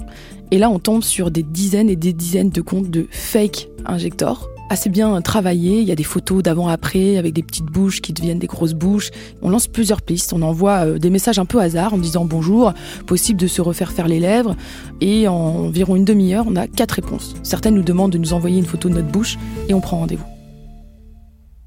et 0.51 0.59
là 0.59 0.69
on 0.69 0.79
tombe 0.79 1.03
sur 1.03 1.31
des 1.31 1.43
dizaines 1.43 1.89
et 1.89 1.97
des 1.97 2.13
dizaines 2.13 2.51
de 2.51 2.61
comptes 2.61 2.91
de 2.91 3.07
fake 3.11 3.69
injectors 3.87 4.52
assez 4.69 4.91
bien 4.91 5.21
travaillé. 5.21 5.81
Il 5.81 5.89
y 5.89 5.93
a 5.93 5.95
des 5.95 6.05
photos 6.05 6.43
d'avant-après 6.43 7.17
avec 7.17 7.33
des 7.35 7.43
petites 7.43 7.67
bouches 7.67 8.01
qui 8.01 8.13
deviennent 8.13 8.39
des 8.39 8.47
grosses 8.47 8.75
bouches. 8.75 9.11
On 9.43 9.51
lance 9.51 9.67
plusieurs 9.67 10.03
pistes. 10.03 10.33
On 10.33 10.43
envoie 10.43 10.87
euh, 10.87 10.99
des 10.99 11.11
messages 11.11 11.39
un 11.39 11.45
peu 11.45 11.61
hasard 11.61 11.95
en 11.95 11.99
disant 11.99 12.25
bonjour, 12.25 12.73
possible 13.07 13.41
de 13.41 13.47
se 13.47 13.61
refaire 13.61 13.93
faire 13.93 14.09
les 14.09 14.21
lèvres. 14.21 14.57
Et 15.01 15.29
en 15.29 15.35
environ 15.35 15.97
une 15.97 16.05
demi-heure, 16.05 16.45
on 16.49 16.57
a 16.57 16.67
quatre 16.67 16.93
réponses. 16.93 17.35
Certaines 17.43 17.75
nous 17.75 17.83
demandent 17.83 18.13
de 18.13 18.19
nous 18.19 18.33
envoyer 18.33 18.59
une 18.59 18.67
photo 18.67 18.89
de 18.89 18.95
notre 18.95 19.09
bouche 19.09 19.39
et 19.69 19.75
on 19.75 19.81
prend 19.81 19.99
rendez-vous 19.99 20.42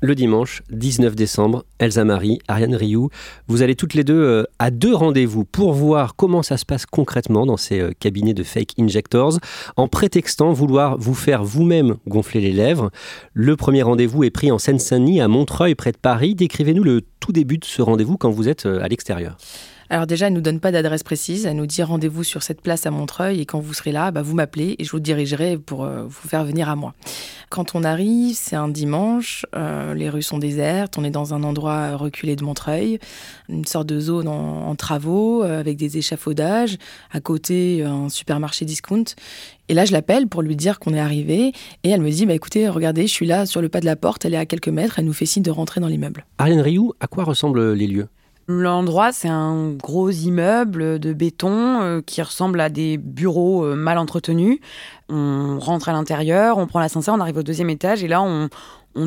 le 0.01 0.15
dimanche 0.15 0.61
19 0.71 1.15
décembre, 1.15 1.65
Elsa 1.79 2.03
Marie, 2.03 2.39
Ariane 2.47 2.75
Rioux, 2.75 3.09
vous 3.47 3.61
allez 3.61 3.75
toutes 3.75 3.93
les 3.93 4.03
deux 4.03 4.21
euh, 4.21 4.43
à 4.59 4.71
deux 4.71 4.93
rendez-vous 4.93 5.45
pour 5.45 5.73
voir 5.73 6.15
comment 6.15 6.43
ça 6.43 6.57
se 6.57 6.65
passe 6.65 6.85
concrètement 6.85 7.45
dans 7.45 7.57
ces 7.57 7.79
euh, 7.79 7.91
cabinets 7.99 8.33
de 8.33 8.43
fake 8.43 8.73
injectors, 8.79 9.39
en 9.77 9.87
prétextant 9.87 10.53
vouloir 10.53 10.97
vous 10.97 11.13
faire 11.13 11.43
vous-même 11.43 11.95
gonfler 12.07 12.41
les 12.41 12.51
lèvres. 12.53 12.91
Le 13.33 13.55
premier 13.55 13.83
rendez-vous 13.83 14.23
est 14.23 14.31
pris 14.31 14.51
en 14.51 14.59
Seine-Saint-Denis, 14.59 15.21
à 15.21 15.27
Montreuil, 15.27 15.75
près 15.75 15.91
de 15.91 15.97
Paris. 15.97 16.35
Décrivez-nous 16.35 16.83
le 16.83 17.01
tout 17.19 17.31
début 17.31 17.57
de 17.57 17.65
ce 17.65 17.81
rendez-vous 17.81 18.17
quand 18.17 18.29
vous 18.29 18.49
êtes 18.49 18.65
euh, 18.65 18.81
à 18.81 18.87
l'extérieur. 18.87 19.37
Alors 19.89 20.07
déjà, 20.07 20.27
elle 20.27 20.33
nous 20.33 20.41
donne 20.41 20.59
pas 20.59 20.71
d'adresse 20.71 21.03
précise. 21.03 21.45
Elle 21.45 21.57
nous 21.57 21.67
dit 21.67 21.83
rendez-vous 21.83 22.23
sur 22.23 22.43
cette 22.43 22.61
place 22.61 22.85
à 22.85 22.91
Montreuil 22.91 23.39
et 23.39 23.45
quand 23.45 23.59
vous 23.59 23.73
serez 23.73 23.91
là, 23.91 24.11
bah, 24.11 24.21
vous 24.21 24.35
m'appelez 24.35 24.75
et 24.79 24.83
je 24.83 24.91
vous 24.91 24.99
dirigerai 24.99 25.57
pour 25.57 25.83
euh, 25.83 26.03
vous 26.03 26.27
faire 26.27 26.43
venir 26.43 26.69
à 26.69 26.75
moi. 26.75 26.93
Quand 27.49 27.75
on 27.75 27.83
arrive, 27.83 28.35
c'est 28.35 28.55
un 28.55 28.67
dimanche, 28.67 29.45
euh, 29.55 29.93
les 29.93 30.09
rues 30.09 30.23
sont 30.23 30.39
désertes, 30.39 30.97
on 30.97 31.03
est 31.03 31.11
dans 31.11 31.33
un 31.33 31.43
endroit 31.43 31.95
reculé 31.95 32.35
de 32.35 32.43
Montreuil, 32.43 32.99
une 33.49 33.65
sorte 33.65 33.87
de 33.87 33.99
zone 33.99 34.27
en, 34.27 34.75
travaux 34.75 35.43
euh, 35.43 35.59
avec 35.59 35.77
des 35.77 35.97
échafaudages, 35.97 36.77
à 37.11 37.21
côté 37.21 37.83
un 37.83 38.09
supermarché 38.09 38.65
discount. 38.65 39.05
Et 39.69 39.73
là, 39.73 39.85
je 39.85 39.91
l'appelle 39.91 40.27
pour 40.27 40.41
lui 40.41 40.55
dire 40.55 40.79
qu'on 40.79 40.93
est 40.93 40.99
arrivé 40.99 41.53
et 41.83 41.89
elle 41.89 42.01
me 42.01 42.09
dit 42.09 42.25
bah 42.25 42.33
écoutez, 42.33 42.67
regardez, 42.67 43.03
je 43.03 43.13
suis 43.13 43.27
là 43.27 43.45
sur 43.45 43.61
le 43.61 43.69
pas 43.69 43.79
de 43.79 43.85
la 43.85 43.95
porte, 43.95 44.25
elle 44.25 44.33
est 44.33 44.37
à 44.37 44.45
quelques 44.45 44.67
mètres, 44.67 44.97
elle 44.97 45.05
nous 45.05 45.13
fait 45.13 45.25
signe 45.25 45.43
de 45.43 45.51
rentrer 45.51 45.79
dans 45.79 45.87
l'immeuble. 45.87 46.25
Ariane 46.39 46.61
Rioux, 46.61 46.93
à 46.99 47.07
quoi 47.07 47.23
ressemblent 47.23 47.73
les 47.73 47.87
lieux? 47.87 48.07
L'endroit, 48.47 49.11
c'est 49.11 49.27
un 49.27 49.71
gros 49.71 50.11
immeuble 50.11 50.99
de 50.99 51.13
béton 51.13 51.81
euh, 51.81 52.01
qui 52.05 52.21
ressemble 52.21 52.61
à 52.61 52.69
des 52.69 52.97
bureaux 52.97 53.65
euh, 53.65 53.75
mal 53.75 53.97
entretenus. 53.97 54.59
On 55.09 55.57
rentre 55.59 55.89
à 55.89 55.93
l'intérieur, 55.93 56.59
on 56.59 56.67
prend 56.67 56.79
l'ascenseur, 56.79 57.15
on 57.15 57.19
arrive 57.19 57.37
au 57.37 57.43
deuxième 57.43 57.71
étage 57.71 58.03
et 58.03 58.07
là, 58.07 58.21
on, 58.21 58.49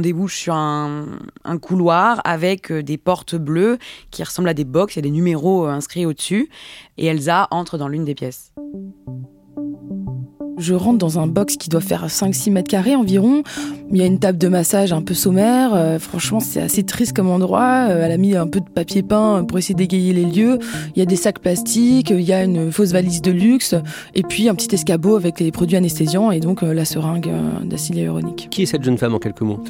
débouche 0.00 0.36
sur 0.38 0.54
un, 0.54 1.06
un, 1.44 1.58
couloir 1.58 2.20
avec 2.24 2.72
euh, 2.72 2.82
des 2.82 2.98
portes 2.98 3.36
bleues 3.36 3.78
qui 4.10 4.24
ressemblent 4.24 4.48
à 4.48 4.54
des 4.54 4.64
box. 4.64 4.96
Il 4.96 4.98
y 4.98 5.00
a 5.00 5.02
des 5.02 5.10
numéros 5.10 5.66
inscrits 5.66 6.04
au-dessus. 6.04 6.50
Et 6.96 7.06
Elsa 7.06 7.46
entre 7.52 7.78
dans 7.78 7.88
l'une 7.88 8.04
des 8.04 8.16
pièces. 8.16 8.52
Je 10.58 10.74
rentre 10.74 10.98
dans 10.98 11.18
un 11.18 11.26
box 11.26 11.56
qui 11.56 11.68
doit 11.68 11.80
faire 11.80 12.06
5-6 12.06 12.50
mètres 12.50 12.68
carrés 12.68 12.96
environ. 12.96 13.42
Il 13.90 13.96
y 13.96 14.02
a 14.02 14.06
une 14.06 14.18
table 14.18 14.38
de 14.38 14.48
massage 14.48 14.92
un 14.92 15.02
peu 15.02 15.14
sommaire. 15.14 15.70
Euh, 15.74 15.98
franchement, 15.98 16.40
c'est 16.40 16.60
assez 16.60 16.82
triste 16.82 17.14
comme 17.14 17.30
endroit. 17.30 17.86
Euh, 17.88 18.04
elle 18.04 18.12
a 18.12 18.16
mis 18.16 18.36
un 18.36 18.46
peu 18.46 18.60
de 18.60 18.68
papier 18.68 19.02
peint 19.02 19.44
pour 19.44 19.58
essayer 19.58 19.74
d'égayer 19.74 20.12
les 20.12 20.24
lieux. 20.24 20.58
Il 20.94 20.98
y 20.98 21.02
a 21.02 21.06
des 21.06 21.16
sacs 21.16 21.38
plastiques, 21.38 22.10
il 22.10 22.22
y 22.22 22.32
a 22.32 22.42
une 22.42 22.72
fausse 22.72 22.92
valise 22.92 23.22
de 23.22 23.30
luxe, 23.30 23.74
et 24.14 24.22
puis 24.22 24.48
un 24.48 24.54
petit 24.54 24.74
escabeau 24.74 25.16
avec 25.16 25.38
les 25.38 25.52
produits 25.52 25.76
anesthésiants 25.76 26.30
et 26.32 26.40
donc 26.40 26.62
euh, 26.62 26.74
la 26.74 26.84
seringue 26.84 27.30
d'acide 27.64 27.96
hyaluronique. 27.96 28.48
Qui 28.50 28.62
est 28.62 28.66
cette 28.66 28.82
jeune 28.82 28.98
femme 28.98 29.14
en 29.14 29.18
quelques 29.18 29.42
mots? 29.42 29.62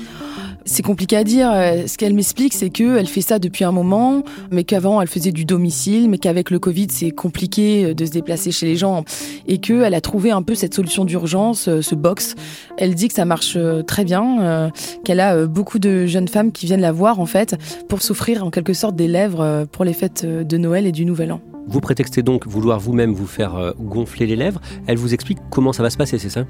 C'est 0.64 0.82
compliqué 0.82 1.16
à 1.16 1.24
dire. 1.24 1.50
Euh, 1.50 1.86
ce 1.86 1.96
qu'elle 1.96 2.14
m'explique, 2.14 2.54
c'est 2.54 2.70
qu'elle 2.70 3.06
fait 3.06 3.20
ça 3.20 3.38
depuis 3.38 3.64
un 3.64 3.72
moment, 3.72 4.22
mais 4.50 4.64
qu'avant, 4.64 5.00
elle 5.00 5.08
faisait 5.08 5.32
du 5.32 5.44
domicile, 5.44 6.08
mais 6.08 6.18
qu'avec 6.18 6.50
le 6.50 6.58
Covid, 6.58 6.88
c'est 6.90 7.10
compliqué 7.10 7.86
euh, 7.86 7.94
de 7.94 8.04
se 8.04 8.10
déplacer 8.10 8.50
chez 8.50 8.66
les 8.66 8.76
gens 8.76 9.04
et 9.46 9.58
qu'elle 9.58 9.94
a 9.94 10.00
trouvé 10.00 10.30
un 10.30 10.42
peu 10.42 10.54
cette 10.54 10.74
solution 10.74 11.04
d'urgence, 11.04 11.68
euh, 11.68 11.82
ce 11.82 11.94
box. 11.94 12.34
Elle 12.76 12.94
dit 12.94 13.08
que 13.08 13.14
ça 13.14 13.24
marche 13.24 13.58
très 13.86 14.04
bien, 14.04 14.70
qu'elle 15.04 15.20
a 15.20 15.46
beaucoup 15.46 15.78
de 15.78 16.06
jeunes 16.06 16.28
femmes 16.28 16.52
qui 16.52 16.66
viennent 16.66 16.80
la 16.80 16.92
voir, 16.92 17.18
en 17.18 17.26
fait, 17.26 17.56
pour 17.88 18.02
s'offrir 18.02 18.44
en 18.44 18.50
quelque 18.50 18.72
sorte 18.72 18.94
des 18.94 19.08
lèvres 19.08 19.66
pour 19.72 19.84
les 19.84 19.92
fêtes 19.92 20.24
de 20.24 20.56
Noël 20.58 20.86
et 20.86 20.92
du 20.92 21.04
Nouvel 21.04 21.32
An. 21.32 21.40
Vous 21.66 21.80
prétextez 21.80 22.22
donc 22.22 22.46
vouloir 22.46 22.78
vous-même 22.78 23.12
vous 23.12 23.26
faire 23.26 23.74
gonfler 23.80 24.26
les 24.26 24.36
lèvres. 24.36 24.60
Elle 24.86 24.96
vous 24.96 25.12
explique 25.12 25.38
comment 25.50 25.72
ça 25.72 25.82
va 25.82 25.90
se 25.90 25.96
passer, 25.96 26.18
c'est 26.18 26.30
ça? 26.30 26.44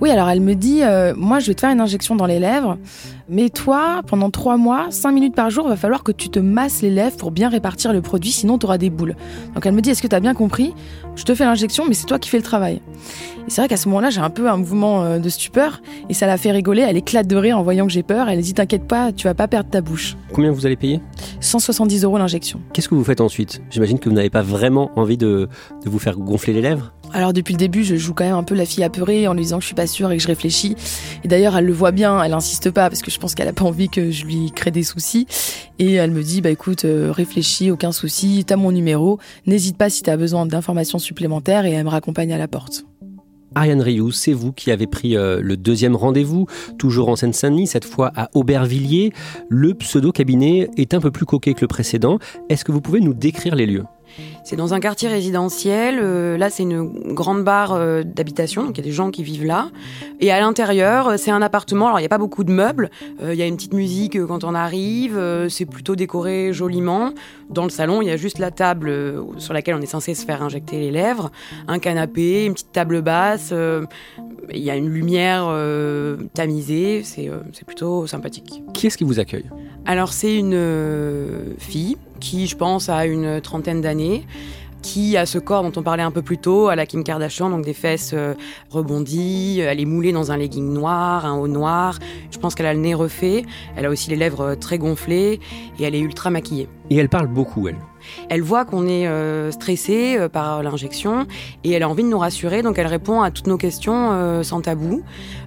Oui, 0.00 0.10
alors 0.10 0.28
elle 0.28 0.40
me 0.40 0.54
dit, 0.54 0.82
euh, 0.82 1.12
moi 1.16 1.40
je 1.40 1.48
vais 1.48 1.54
te 1.54 1.60
faire 1.60 1.70
une 1.70 1.80
injection 1.80 2.14
dans 2.14 2.26
les 2.26 2.38
lèvres, 2.38 2.78
mais 3.28 3.50
toi, 3.50 4.00
pendant 4.06 4.30
trois 4.30 4.56
mois, 4.56 4.86
cinq 4.90 5.12
minutes 5.12 5.34
par 5.34 5.50
jour, 5.50 5.64
il 5.66 5.70
va 5.70 5.76
falloir 5.76 6.02
que 6.02 6.12
tu 6.12 6.28
te 6.28 6.38
masses 6.38 6.82
les 6.82 6.90
lèvres 6.90 7.16
pour 7.16 7.30
bien 7.30 7.48
répartir 7.48 7.92
le 7.92 8.00
produit, 8.00 8.30
sinon 8.30 8.58
tu 8.58 8.66
auras 8.66 8.78
des 8.78 8.90
boules. 8.90 9.16
Donc 9.54 9.66
elle 9.66 9.74
me 9.74 9.80
dit, 9.80 9.90
est-ce 9.90 10.00
que 10.00 10.06
tu 10.06 10.14
as 10.14 10.20
bien 10.20 10.34
compris? 10.34 10.72
Je 11.16 11.24
te 11.24 11.34
fais 11.34 11.44
l'injection, 11.44 11.84
mais 11.88 11.94
c'est 11.94 12.06
toi 12.06 12.18
qui 12.18 12.28
fais 12.28 12.36
le 12.36 12.44
travail. 12.44 12.80
Et 13.46 13.50
c'est 13.50 13.60
vrai 13.60 13.68
qu'à 13.68 13.76
ce 13.76 13.88
moment-là, 13.88 14.10
j'ai 14.10 14.20
un 14.20 14.30
peu 14.30 14.48
un 14.48 14.56
mouvement 14.56 15.02
euh, 15.02 15.18
de 15.18 15.28
stupeur, 15.28 15.82
et 16.08 16.14
ça 16.14 16.26
la 16.26 16.36
fait 16.36 16.52
rigoler, 16.52 16.82
elle 16.82 16.96
éclate 16.96 17.26
de 17.26 17.36
rire 17.36 17.58
en 17.58 17.62
voyant 17.62 17.86
que 17.86 17.92
j'ai 17.92 18.04
peur, 18.04 18.28
elle 18.28 18.40
dit, 18.40 18.54
t'inquiète 18.54 18.86
pas, 18.86 19.12
tu 19.12 19.24
vas 19.24 19.34
pas 19.34 19.48
perdre 19.48 19.68
ta 19.68 19.80
bouche. 19.80 20.16
Combien 20.32 20.52
vous 20.52 20.64
allez 20.64 20.76
payer? 20.76 21.00
170 21.40 22.04
euros 22.04 22.18
l'injection. 22.18 22.60
Qu'est-ce 22.72 22.88
que 22.88 22.94
vous 22.94 23.04
faites 23.04 23.20
ensuite? 23.20 23.60
J'imagine 23.70 23.98
que 23.98 24.08
vous 24.08 24.14
n'avez 24.14 24.30
pas 24.30 24.42
vraiment 24.42 24.90
envie 24.96 25.16
de, 25.18 25.48
de 25.84 25.90
vous 25.90 25.98
faire 25.98 26.16
gonfler 26.16 26.52
les 26.52 26.62
lèvres? 26.62 26.92
Alors 27.12 27.32
depuis 27.32 27.54
le 27.54 27.58
début, 27.58 27.84
je 27.84 27.96
joue 27.96 28.14
quand 28.14 28.24
même 28.24 28.34
un 28.34 28.42
peu 28.42 28.54
la 28.54 28.66
fille 28.66 28.84
apeurée 28.84 29.26
en 29.28 29.34
lui 29.34 29.42
disant 29.42 29.56
que 29.56 29.62
je 29.62 29.66
suis 29.66 29.74
pas 29.74 29.86
sûre 29.86 30.10
et 30.10 30.16
que 30.16 30.22
je 30.22 30.28
réfléchis. 30.28 30.76
Et 31.24 31.28
d'ailleurs, 31.28 31.56
elle 31.56 31.64
le 31.64 31.72
voit 31.72 31.90
bien, 31.90 32.22
elle 32.22 32.34
insiste 32.34 32.70
pas 32.70 32.88
parce 32.88 33.02
que 33.02 33.10
je 33.10 33.18
pense 33.18 33.34
qu'elle 33.34 33.48
a 33.48 33.52
pas 33.52 33.64
envie 33.64 33.88
que 33.88 34.10
je 34.10 34.24
lui 34.24 34.52
crée 34.54 34.70
des 34.70 34.82
soucis. 34.82 35.26
Et 35.78 35.94
elle 35.94 36.10
me 36.10 36.22
dit, 36.22 36.40
bah 36.40 36.50
écoute, 36.50 36.84
euh, 36.84 37.10
réfléchis, 37.10 37.70
aucun 37.70 37.92
souci, 37.92 38.44
t'as 38.46 38.56
mon 38.56 38.72
numéro, 38.72 39.18
n'hésite 39.46 39.76
pas 39.76 39.90
si 39.90 40.02
t'as 40.02 40.16
besoin 40.16 40.46
d'informations 40.46 40.98
supplémentaires 40.98 41.64
et 41.64 41.72
elle 41.72 41.84
me 41.84 41.90
raccompagne 41.90 42.32
à 42.32 42.38
la 42.38 42.48
porte. 42.48 42.84
Ariane 43.54 43.80
Rioux, 43.80 44.10
c'est 44.10 44.32
vous 44.32 44.52
qui 44.52 44.70
avez 44.70 44.86
pris 44.86 45.16
euh, 45.16 45.40
le 45.42 45.56
deuxième 45.56 45.96
rendez-vous, 45.96 46.46
toujours 46.78 47.08
en 47.08 47.16
Seine-Saint-Denis, 47.16 47.66
cette 47.66 47.86
fois 47.86 48.12
à 48.14 48.28
Aubervilliers. 48.34 49.12
Le 49.48 49.74
pseudo-cabinet 49.74 50.68
est 50.76 50.94
un 50.94 51.00
peu 51.00 51.10
plus 51.10 51.24
coquet 51.24 51.54
que 51.54 51.62
le 51.62 51.68
précédent. 51.68 52.18
Est-ce 52.50 52.64
que 52.64 52.72
vous 52.72 52.82
pouvez 52.82 53.00
nous 53.00 53.14
décrire 53.14 53.56
les 53.56 53.66
lieux? 53.66 53.84
C'est 54.44 54.56
dans 54.56 54.74
un 54.74 54.80
quartier 54.80 55.08
résidentiel. 55.08 55.98
Euh, 56.00 56.38
là, 56.38 56.50
c'est 56.50 56.62
une 56.62 57.14
grande 57.14 57.44
barre 57.44 57.72
euh, 57.72 58.02
d'habitation, 58.02 58.64
donc 58.64 58.78
il 58.78 58.80
y 58.80 58.84
a 58.84 58.88
des 58.88 58.92
gens 58.92 59.10
qui 59.10 59.22
vivent 59.22 59.44
là. 59.44 59.70
Et 60.20 60.30
à 60.30 60.40
l'intérieur, 60.40 61.08
euh, 61.08 61.16
c'est 61.16 61.30
un 61.30 61.42
appartement. 61.42 61.86
Alors, 61.86 61.98
il 61.98 62.02
n'y 62.02 62.06
a 62.06 62.10
pas 62.10 62.18
beaucoup 62.18 62.44
de 62.44 62.52
meubles. 62.52 62.90
Il 63.22 63.34
y 63.34 63.42
a 63.42 63.46
une 63.46 63.56
petite 63.56 63.74
musique 63.74 64.24
quand 64.26 64.44
on 64.44 64.54
arrive. 64.54 65.20
c'est 65.48 65.66
plutôt 65.66 65.96
décoré 65.96 66.52
joliment. 66.52 67.12
Dans 67.50 67.64
le 67.64 67.70
salon, 67.70 68.02
il 68.02 68.08
y 68.08 68.10
a 68.10 68.16
juste 68.16 68.38
la 68.38 68.50
table 68.50 68.92
sur 69.38 69.52
laquelle 69.52 69.74
on 69.74 69.80
est 69.80 69.86
censé 69.86 70.14
se 70.14 70.24
faire 70.24 70.42
injecter 70.42 70.78
les 70.78 70.90
lèvres, 70.90 71.30
un 71.66 71.78
canapé, 71.78 72.44
une 72.44 72.54
petite 72.54 72.72
table 72.72 73.02
basse. 73.02 73.52
Il 74.50 74.62
y 74.62 74.70
a 74.70 74.76
une 74.76 74.88
lumière 74.88 75.52
tamisée. 76.34 77.02
C'est 77.04 77.64
plutôt 77.66 78.06
sympathique. 78.06 78.62
Qui 78.72 78.86
est-ce 78.86 78.98
qui 78.98 79.04
vous 79.04 79.18
accueille? 79.18 79.50
Alors, 79.88 80.12
c'est 80.12 80.36
une 80.36 81.56
fille 81.58 81.96
qui, 82.20 82.46
je 82.46 82.54
pense, 82.56 82.90
a 82.90 83.06
une 83.06 83.40
trentaine 83.40 83.80
d'années, 83.80 84.26
qui 84.82 85.16
a 85.16 85.24
ce 85.24 85.38
corps 85.38 85.62
dont 85.62 85.72
on 85.80 85.82
parlait 85.82 86.02
un 86.02 86.10
peu 86.10 86.20
plus 86.20 86.36
tôt, 86.36 86.68
à 86.68 86.76
la 86.76 86.84
Kim 86.84 87.02
Kardashian, 87.02 87.48
donc 87.48 87.64
des 87.64 87.72
fesses 87.72 88.10
euh, 88.12 88.34
rebondies, 88.68 89.60
elle 89.60 89.80
est 89.80 89.86
moulée 89.86 90.12
dans 90.12 90.30
un 90.30 90.36
legging 90.36 90.74
noir, 90.74 91.24
un 91.24 91.38
haut 91.38 91.48
noir, 91.48 91.98
je 92.30 92.36
pense 92.36 92.54
qu'elle 92.54 92.66
a 92.66 92.74
le 92.74 92.80
nez 92.80 92.92
refait, 92.92 93.46
elle 93.76 93.86
a 93.86 93.88
aussi 93.88 94.10
les 94.10 94.16
lèvres 94.16 94.42
euh, 94.42 94.54
très 94.56 94.76
gonflées, 94.76 95.40
et 95.78 95.82
elle 95.82 95.94
est 95.94 96.00
ultra 96.00 96.28
maquillée. 96.28 96.68
Et 96.90 96.96
elle 96.96 97.08
parle 97.08 97.28
beaucoup, 97.28 97.66
elle 97.66 97.78
elle 98.28 98.42
voit 98.42 98.64
qu'on 98.64 98.86
est 98.86 99.06
euh, 99.06 99.50
stressé 99.50 100.16
euh, 100.18 100.28
par 100.28 100.62
l'injection 100.62 101.26
et 101.64 101.72
elle 101.72 101.82
a 101.82 101.88
envie 101.88 102.02
de 102.02 102.08
nous 102.08 102.18
rassurer, 102.18 102.62
donc 102.62 102.78
elle 102.78 102.86
répond 102.86 103.22
à 103.22 103.30
toutes 103.30 103.46
nos 103.46 103.56
questions 103.56 104.10
euh, 104.12 104.42
sans 104.42 104.60
tabou. 104.60 105.02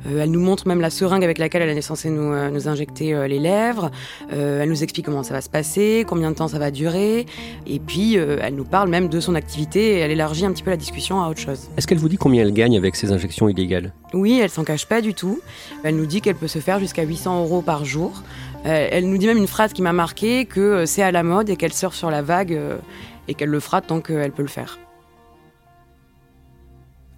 elle 0.05 0.31
nous 0.31 0.39
montre 0.39 0.67
même 0.67 0.81
la 0.81 0.89
seringue 0.89 1.23
avec 1.23 1.37
laquelle 1.37 1.61
elle 1.61 1.77
est 1.77 1.81
censée 1.81 2.09
nous, 2.09 2.33
nous 2.49 2.67
injecter 2.67 3.27
les 3.27 3.39
lèvres. 3.39 3.91
elle 4.31 4.69
nous 4.69 4.83
explique 4.83 5.05
comment 5.05 5.23
ça 5.23 5.33
va 5.33 5.41
se 5.41 5.49
passer, 5.49 6.05
combien 6.07 6.31
de 6.31 6.35
temps 6.35 6.47
ça 6.47 6.59
va 6.59 6.71
durer. 6.71 7.25
Et 7.67 7.79
puis 7.79 8.15
elle 8.15 8.55
nous 8.55 8.63
parle 8.63 8.89
même 8.89 9.09
de 9.09 9.19
son 9.19 9.35
activité 9.35 9.95
et 9.95 9.97
elle 9.99 10.11
élargit 10.11 10.45
un 10.45 10.51
petit 10.51 10.63
peu 10.63 10.71
la 10.71 10.77
discussion 10.77 11.21
à 11.21 11.29
autre 11.29 11.39
chose. 11.39 11.69
Est-ce 11.77 11.87
qu'elle 11.87 11.99
vous 11.99 12.09
dit 12.09 12.17
combien 12.17 12.43
elle 12.43 12.53
gagne 12.53 12.77
avec 12.77 12.95
ces 12.95 13.11
injections 13.11 13.47
illégales? 13.47 13.93
Oui, 14.13 14.39
elle 14.41 14.49
s'en 14.49 14.63
cache 14.63 14.85
pas 14.85 15.01
du 15.01 15.13
tout. 15.13 15.39
Elle 15.83 15.95
nous 15.95 16.05
dit 16.05 16.21
qu'elle 16.21 16.35
peut 16.35 16.47
se 16.47 16.59
faire 16.59 16.79
jusqu'à 16.79 17.03
800 17.03 17.43
euros 17.43 17.61
par 17.61 17.85
jour. 17.85 18.23
Euh, 18.65 18.87
elle 18.91 19.09
nous 19.09 19.17
dit 19.17 19.25
même 19.25 19.37
une 19.37 19.47
phrase 19.47 19.73
qui 19.73 19.81
m'a 19.81 19.93
marqué 19.93 20.45
que 20.45 20.59
euh, 20.59 20.85
c'est 20.85 21.01
à 21.01 21.11
la 21.11 21.23
mode 21.23 21.49
et 21.49 21.55
qu'elle 21.55 21.73
surfe 21.73 21.95
sur 21.95 22.11
la 22.11 22.21
vague 22.21 22.53
euh, 22.53 22.77
et 23.27 23.33
qu'elle 23.33 23.49
le 23.49 23.59
fera 23.59 23.81
tant 23.81 24.01
qu'elle 24.01 24.31
peut 24.31 24.43
le 24.43 24.47
faire. 24.47 24.77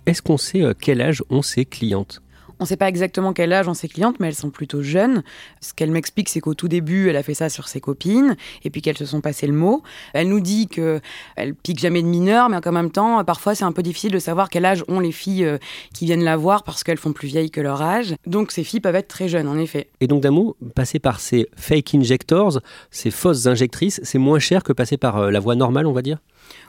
Est-ce 0.05 0.21
qu'on 0.21 0.37
sait 0.37 0.63
quel 0.79 1.01
âge 1.01 1.23
ont 1.29 1.41
ces 1.41 1.65
clientes? 1.65 2.21
On 2.59 2.63
ne 2.63 2.67
sait 2.67 2.77
pas 2.77 2.87
exactement 2.87 3.33
quel 3.33 3.53
âge 3.53 3.67
ont 3.67 3.73
ses 3.73 3.87
clientes, 3.87 4.19
mais 4.19 4.27
elles 4.27 4.35
sont 4.35 4.49
plutôt 4.49 4.81
jeunes. 4.81 5.23
Ce 5.61 5.73
qu'elle 5.73 5.91
m'explique, 5.91 6.29
c'est 6.29 6.39
qu'au 6.39 6.53
tout 6.53 6.67
début, 6.67 7.09
elle 7.09 7.17
a 7.17 7.23
fait 7.23 7.33
ça 7.33 7.49
sur 7.49 7.67
ses 7.67 7.81
copines, 7.81 8.35
et 8.63 8.69
puis 8.69 8.81
qu'elles 8.81 8.97
se 8.97 9.05
sont 9.05 9.21
passées 9.21 9.47
le 9.47 9.53
mot. 9.53 9.83
Elle 10.13 10.29
nous 10.29 10.39
dit 10.39 10.67
que 10.67 11.01
elle 11.35 11.55
pique 11.55 11.79
jamais 11.79 12.01
de 12.01 12.07
mineurs, 12.07 12.49
mais 12.49 12.65
en 12.65 12.71
même 12.71 12.91
temps, 12.91 13.23
parfois, 13.23 13.55
c'est 13.55 13.63
un 13.63 13.71
peu 13.71 13.83
difficile 13.83 14.11
de 14.11 14.19
savoir 14.19 14.49
quel 14.49 14.65
âge 14.65 14.83
ont 14.87 14.99
les 14.99 15.11
filles 15.11 15.45
euh, 15.45 15.57
qui 15.93 16.05
viennent 16.05 16.23
la 16.23 16.37
voir 16.37 16.63
parce 16.63 16.83
qu'elles 16.83 16.97
font 16.97 17.13
plus 17.13 17.27
vieilles 17.27 17.51
que 17.51 17.61
leur 17.61 17.81
âge. 17.81 18.15
Donc, 18.25 18.51
ces 18.51 18.63
filles 18.63 18.79
peuvent 18.79 18.95
être 18.95 19.07
très 19.07 19.27
jeunes, 19.27 19.47
en 19.47 19.57
effet. 19.57 19.89
Et 19.99 20.07
donc, 20.07 20.21
d'un 20.21 20.33
passer 20.75 20.99
par 20.99 21.19
ces 21.19 21.47
fake 21.55 21.95
injectors, 21.95 22.59
ces 22.91 23.11
fausses 23.11 23.47
injectrices, 23.47 23.99
c'est 24.03 24.17
moins 24.17 24.39
cher 24.39 24.63
que 24.63 24.73
passer 24.73 24.97
par 24.97 25.17
euh, 25.17 25.31
la 25.31 25.39
voie 25.39 25.55
normale, 25.55 25.85
on 25.85 25.93
va 25.93 26.01
dire? 26.01 26.17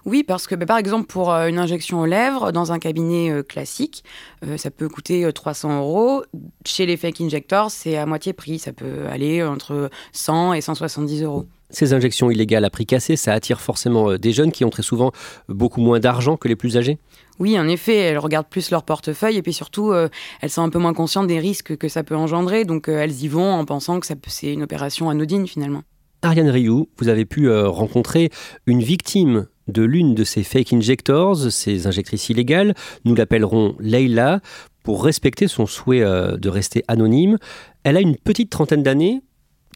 Oui, 0.07 0.23
parce 0.23 0.47
que 0.47 0.55
bah, 0.55 0.67
par 0.67 0.79
exemple, 0.79 1.07
pour 1.07 1.33
euh, 1.33 1.49
une 1.49 1.59
injection 1.59 2.01
aux 2.01 2.07
lèvres, 2.07 2.53
dans 2.53 2.73
un 2.73 2.79
cabinet 2.79 3.31
euh, 3.31 3.43
classique, 3.43 4.05
euh, 4.47 4.57
ça 4.57 4.71
peut 4.71 4.89
coûter 4.89 5.31
300 5.33 5.79
euros. 5.79 6.25
Chez 6.67 6.85
les 6.87 6.97
fake 6.97 7.23
injectors, 7.23 7.71
c'est 7.71 7.97
à 7.97 8.05
moitié 8.05 8.33
prix. 8.33 8.59
Ça 8.59 8.73
peut 8.73 9.07
aller 9.11 9.43
entre 9.43 9.91
100 10.13 10.55
et 10.55 10.61
170 10.61 11.23
euros. 11.23 11.47
Ces 11.71 11.95
injections 11.95 12.31
illégales 12.31 12.65
à 12.65 12.71
prix 12.71 12.87
cassé, 12.87 13.17
ça 13.17 13.33
attire 13.33 13.61
forcément 13.61 14.15
des 14.17 14.33
jeunes 14.33 14.53
qui 14.53 14.65
ont 14.65 14.71
très 14.71 14.83
souvent 14.83 15.11
beaucoup 15.49 15.81
moins 15.81 15.99
d'argent 15.99 16.37
que 16.37 16.47
les 16.47 16.55
plus 16.55 16.77
âgés? 16.77 16.99
Oui, 17.41 17.59
en 17.59 17.67
effet, 17.67 17.97
elles 17.97 18.19
regardent 18.19 18.49
plus 18.49 18.71
leur 18.71 18.85
portefeuille 18.85 19.39
et 19.39 19.43
puis 19.43 19.55
surtout, 19.55 19.93
elles 19.93 20.51
sont 20.51 20.63
un 20.63 20.69
peu 20.69 20.79
moins 20.79 20.95
conscientes 20.95 21.27
des 21.27 21.41
risques 21.41 21.77
que 21.77 21.89
ça 21.89 22.05
peut 22.05 22.15
engendrer, 22.15 22.65
donc 22.65 22.87
elles 22.87 23.25
y 23.25 23.27
vont 23.27 23.51
en 23.51 23.65
pensant 23.65 23.99
que 23.99 24.07
c'est 24.07 24.53
une 24.53 24.63
opération 24.63 25.11
anodine 25.11 25.49
finalement. 25.49 25.83
Ariane 26.23 26.51
Rioux, 26.51 26.89
vous 26.99 27.09
avez 27.09 27.25
pu 27.25 27.51
rencontrer 27.51 28.31
une 28.67 28.83
victime 28.83 29.49
de 29.69 29.83
l'une 29.83 30.15
de 30.15 30.25
ces 30.25 30.43
fake 30.43 30.73
injectors, 30.73 31.51
ces 31.51 31.87
injectrices 31.87 32.29
illégales. 32.29 32.75
Nous 33.05 33.15
l'appellerons 33.15 33.77
Leila 33.81 34.41
pour 34.83 35.05
respecter 35.05 35.49
son 35.49 35.67
souhait 35.67 36.03
euh, 36.03 36.37
de 36.37 36.49
rester 36.49 36.85
anonyme. 36.89 37.39
Elle 37.85 37.97
a 37.97 38.01
une 38.01 38.17
petite 38.17 38.51
trentaine 38.51 38.83
d'années. 38.83 39.23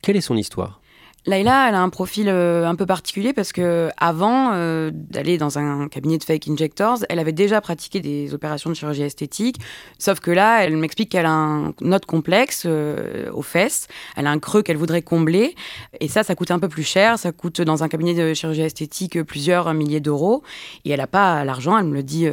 Quelle 0.02 0.16
est 0.16 0.20
son 0.20 0.36
histoire? 0.36 0.80
Laila, 1.26 1.68
elle 1.68 1.74
a 1.74 1.82
un 1.82 1.90
profil 1.90 2.28
euh, 2.28 2.64
un 2.64 2.74
peu 2.74 2.86
particulier 2.86 3.32
parce 3.32 3.52
que 3.52 3.90
avant 3.98 4.52
euh, 4.54 4.90
d'aller 4.92 5.36
dans 5.36 5.58
un 5.58 5.88
cabinet 5.88 6.16
de 6.16 6.24
fake 6.24 6.48
injectors, 6.48 6.98
elle 7.08 7.18
avait 7.18 7.32
déjà 7.32 7.60
pratiqué 7.60 8.00
des 8.00 8.32
opérations 8.32 8.70
de 8.70 8.74
chirurgie 8.74 9.02
esthétique. 9.02 9.56
Sauf 9.98 10.20
que 10.20 10.30
là, 10.30 10.64
elle 10.64 10.76
m'explique 10.76 11.10
qu'elle 11.10 11.26
a 11.26 11.30
un 11.30 11.74
autre 11.92 12.06
complexe 12.06 12.62
euh, 12.66 13.30
aux 13.32 13.42
fesses. 13.42 13.88
Elle 14.16 14.26
a 14.26 14.30
un 14.30 14.38
creux 14.38 14.62
qu'elle 14.62 14.76
voudrait 14.76 15.02
combler. 15.02 15.54
Et 16.00 16.08
ça, 16.08 16.22
ça 16.22 16.34
coûte 16.34 16.50
un 16.50 16.60
peu 16.60 16.68
plus 16.68 16.84
cher. 16.84 17.18
Ça 17.18 17.32
coûte 17.32 17.60
dans 17.60 17.82
un 17.82 17.88
cabinet 17.88 18.14
de 18.14 18.32
chirurgie 18.32 18.62
esthétique 18.62 19.22
plusieurs 19.24 19.74
milliers 19.74 20.00
d'euros. 20.00 20.42
Et 20.84 20.90
elle 20.90 21.00
n'a 21.00 21.08
pas 21.08 21.44
l'argent, 21.44 21.76
elle 21.76 21.86
me 21.86 21.94
le 21.94 22.02
dit 22.02 22.28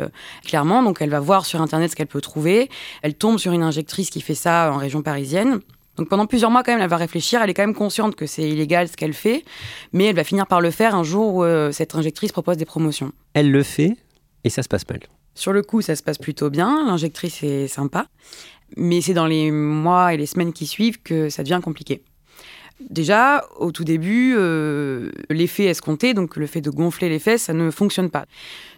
clairement. 0.46 0.84
Donc 0.84 1.02
elle 1.02 1.10
va 1.10 1.20
voir 1.20 1.46
sur 1.46 1.62
Internet 1.62 1.92
ce 1.92 1.96
qu'elle 1.96 2.08
peut 2.08 2.22
trouver. 2.22 2.70
Elle 3.02 3.16
tombe 3.16 3.40
sur 3.40 3.52
une 3.52 3.64
injectrice 3.64 4.10
qui 4.10 4.22
fait 4.22 4.36
ça 4.36 4.72
en 4.74 4.78
région 4.78 5.02
parisienne. 5.02 5.60
Donc 5.98 6.10
pendant 6.10 6.26
plusieurs 6.26 6.52
mois, 6.52 6.64
quand 6.64 6.74
même, 6.74 6.82
elle 6.82 6.90
va 6.90 6.98
réfléchir. 6.98 7.42
Elle 7.42 7.50
est 7.50 7.54
quand 7.54 7.64
même 7.64 7.76
consciente 7.76 8.16
que 8.16 8.26
c'est 8.26 8.48
illégal 8.48 8.88
ce 8.88 8.98
qu'elle 8.98 9.14
fait, 9.14 9.44
mais 9.94 10.06
elle 10.06 10.16
va 10.16 10.24
finir 10.24 10.48
par 10.48 10.62
le 10.62 10.72
faire 10.72 10.96
un 10.96 11.04
jour 11.04 11.36
où 11.36 11.44
euh, 11.44 11.72
cette 11.72 11.96
injectrice 11.96 12.32
propose 12.32 12.58
des 12.58 12.66
promotions. 12.66 13.12
Elle 13.34 13.52
le 13.52 13.64
fait 13.64 13.96
et 14.44 14.50
ça 14.50 14.64
se 14.64 14.68
passe 14.68 14.88
mal. 14.90 15.00
Sur 15.34 15.52
le 15.52 15.62
coup, 15.62 15.82
ça 15.82 15.96
se 15.96 16.04
passe 16.04 16.18
plutôt 16.18 16.50
bien. 16.50 16.86
L'injectrice 16.86 17.44
est 17.44 17.68
sympa, 17.68 18.08
mais 18.78 19.02
c'est 19.02 19.14
dans 19.14 19.28
les 19.28 19.52
mois 19.52 20.14
et 20.14 20.18
les 20.18 20.26
semaines 20.26 20.54
qui 20.54 20.66
suivent 20.66 21.02
que 21.02 21.30
ça 21.30 21.44
devient 21.44 21.62
compliqué. 21.64 22.04
Déjà, 22.90 23.46
au 23.58 23.72
tout 23.72 23.86
début, 23.86 24.36
euh, 24.38 25.10
l'effet 25.30 25.66
escompté, 25.66 26.14
donc 26.14 26.36
le 26.36 26.46
fait 26.46 26.60
de 26.60 26.70
gonfler 26.70 27.08
les 27.08 27.20
fesses, 27.20 27.44
ça 27.44 27.54
ne 27.54 27.72
fonctionne 27.72 28.10
pas. 28.10 28.26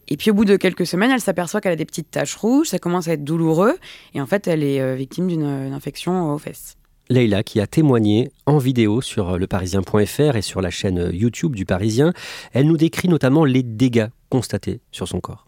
Et 0.07 0.17
puis 0.17 0.29
au 0.29 0.35
bout 0.35 0.45
de 0.45 0.55
quelques 0.55 0.85
semaines, 0.85 1.09
elle 1.11 1.19
s'aperçoit 1.19 1.61
qu'elle 1.61 1.71
a 1.71 1.77
des 1.77 1.85
petites 1.85 2.11
taches 2.11 2.35
rouges, 2.35 2.67
ça 2.67 2.79
commence 2.79 3.07
à 3.07 3.13
être 3.13 3.23
douloureux, 3.23 3.75
et 4.13 4.21
en 4.21 4.27
fait, 4.27 4.47
elle 4.47 4.63
est 4.63 4.79
euh, 4.81 4.93
victime 4.95 5.27
d'une 5.27 5.43
infection 5.43 6.31
aux 6.31 6.37
fesses. 6.37 6.76
Leïla 7.09 7.43
qui 7.43 7.59
a 7.59 7.67
témoigné 7.67 8.31
en 8.45 8.57
vidéo 8.57 9.01
sur 9.01 9.37
leparisien.fr 9.37 10.35
et 10.35 10.41
sur 10.41 10.61
la 10.61 10.69
chaîne 10.69 11.09
YouTube 11.13 11.55
du 11.55 11.65
Parisien. 11.65 12.13
Elle 12.53 12.67
nous 12.67 12.77
décrit 12.77 13.07
notamment 13.07 13.45
les 13.45 13.63
dégâts 13.63 14.07
constatés 14.29 14.81
sur 14.91 15.07
son 15.07 15.19
corps. 15.19 15.47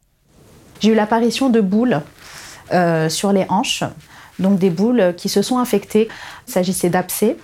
J'ai 0.80 0.92
eu 0.92 0.96
l'apparition 0.96 1.50
de 1.50 1.62
boules 1.62 2.02
euh, 2.72 3.10
sur 3.10 3.34
les 3.34 3.46
hanches, 3.50 3.84
donc 4.40 4.60
des 4.60 4.70
boules 4.70 5.14
qui 5.18 5.28
se 5.28 5.42
sont 5.42 5.58
infectées. 5.58 6.08
Il 6.48 6.54
s'agissait 6.54 6.90
d'abcès, 6.90 7.38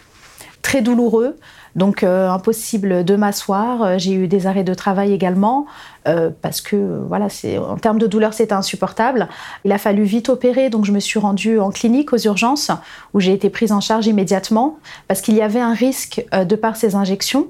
très 0.66 0.82
douloureux, 0.82 1.38
donc 1.76 2.02
euh, 2.02 2.28
impossible 2.28 3.06
de 3.06 3.16
m'asseoir. 3.16 3.84
Euh, 3.84 3.96
j'ai 4.00 4.14
eu 4.14 4.28
des 4.28 4.48
arrêts 4.48 4.64
de 4.64 4.74
travail 4.74 5.14
également 5.14 5.68
euh, 6.08 6.32
parce 6.42 6.60
que 6.60 7.04
voilà, 7.08 7.30
c'est 7.30 7.60
en 7.60 7.78
termes 7.78 8.00
de 8.00 8.08
douleur 8.08 8.34
c'était 8.34 8.54
insupportable. 8.54 9.28
Il 9.64 9.72
a 9.72 9.78
fallu 9.78 10.06
vite 10.06 10.28
opérer, 10.28 10.72
donc 10.72 10.84
je 10.86 10.92
me 10.92 11.00
suis 11.00 11.20
rendue 11.20 11.60
en 11.60 11.70
clinique 11.70 12.14
aux 12.14 12.18
urgences 12.18 12.72
où 13.14 13.20
j'ai 13.20 13.32
été 13.32 13.52
prise 13.52 13.72
en 13.72 13.80
charge 13.80 14.08
immédiatement 14.08 14.80
parce 15.08 15.22
qu'il 15.22 15.36
y 15.36 15.44
avait 15.44 15.60
un 15.60 15.76
risque 15.76 16.26
de 16.34 16.56
par 16.56 16.78
ces 16.78 16.96
injections 16.96 17.46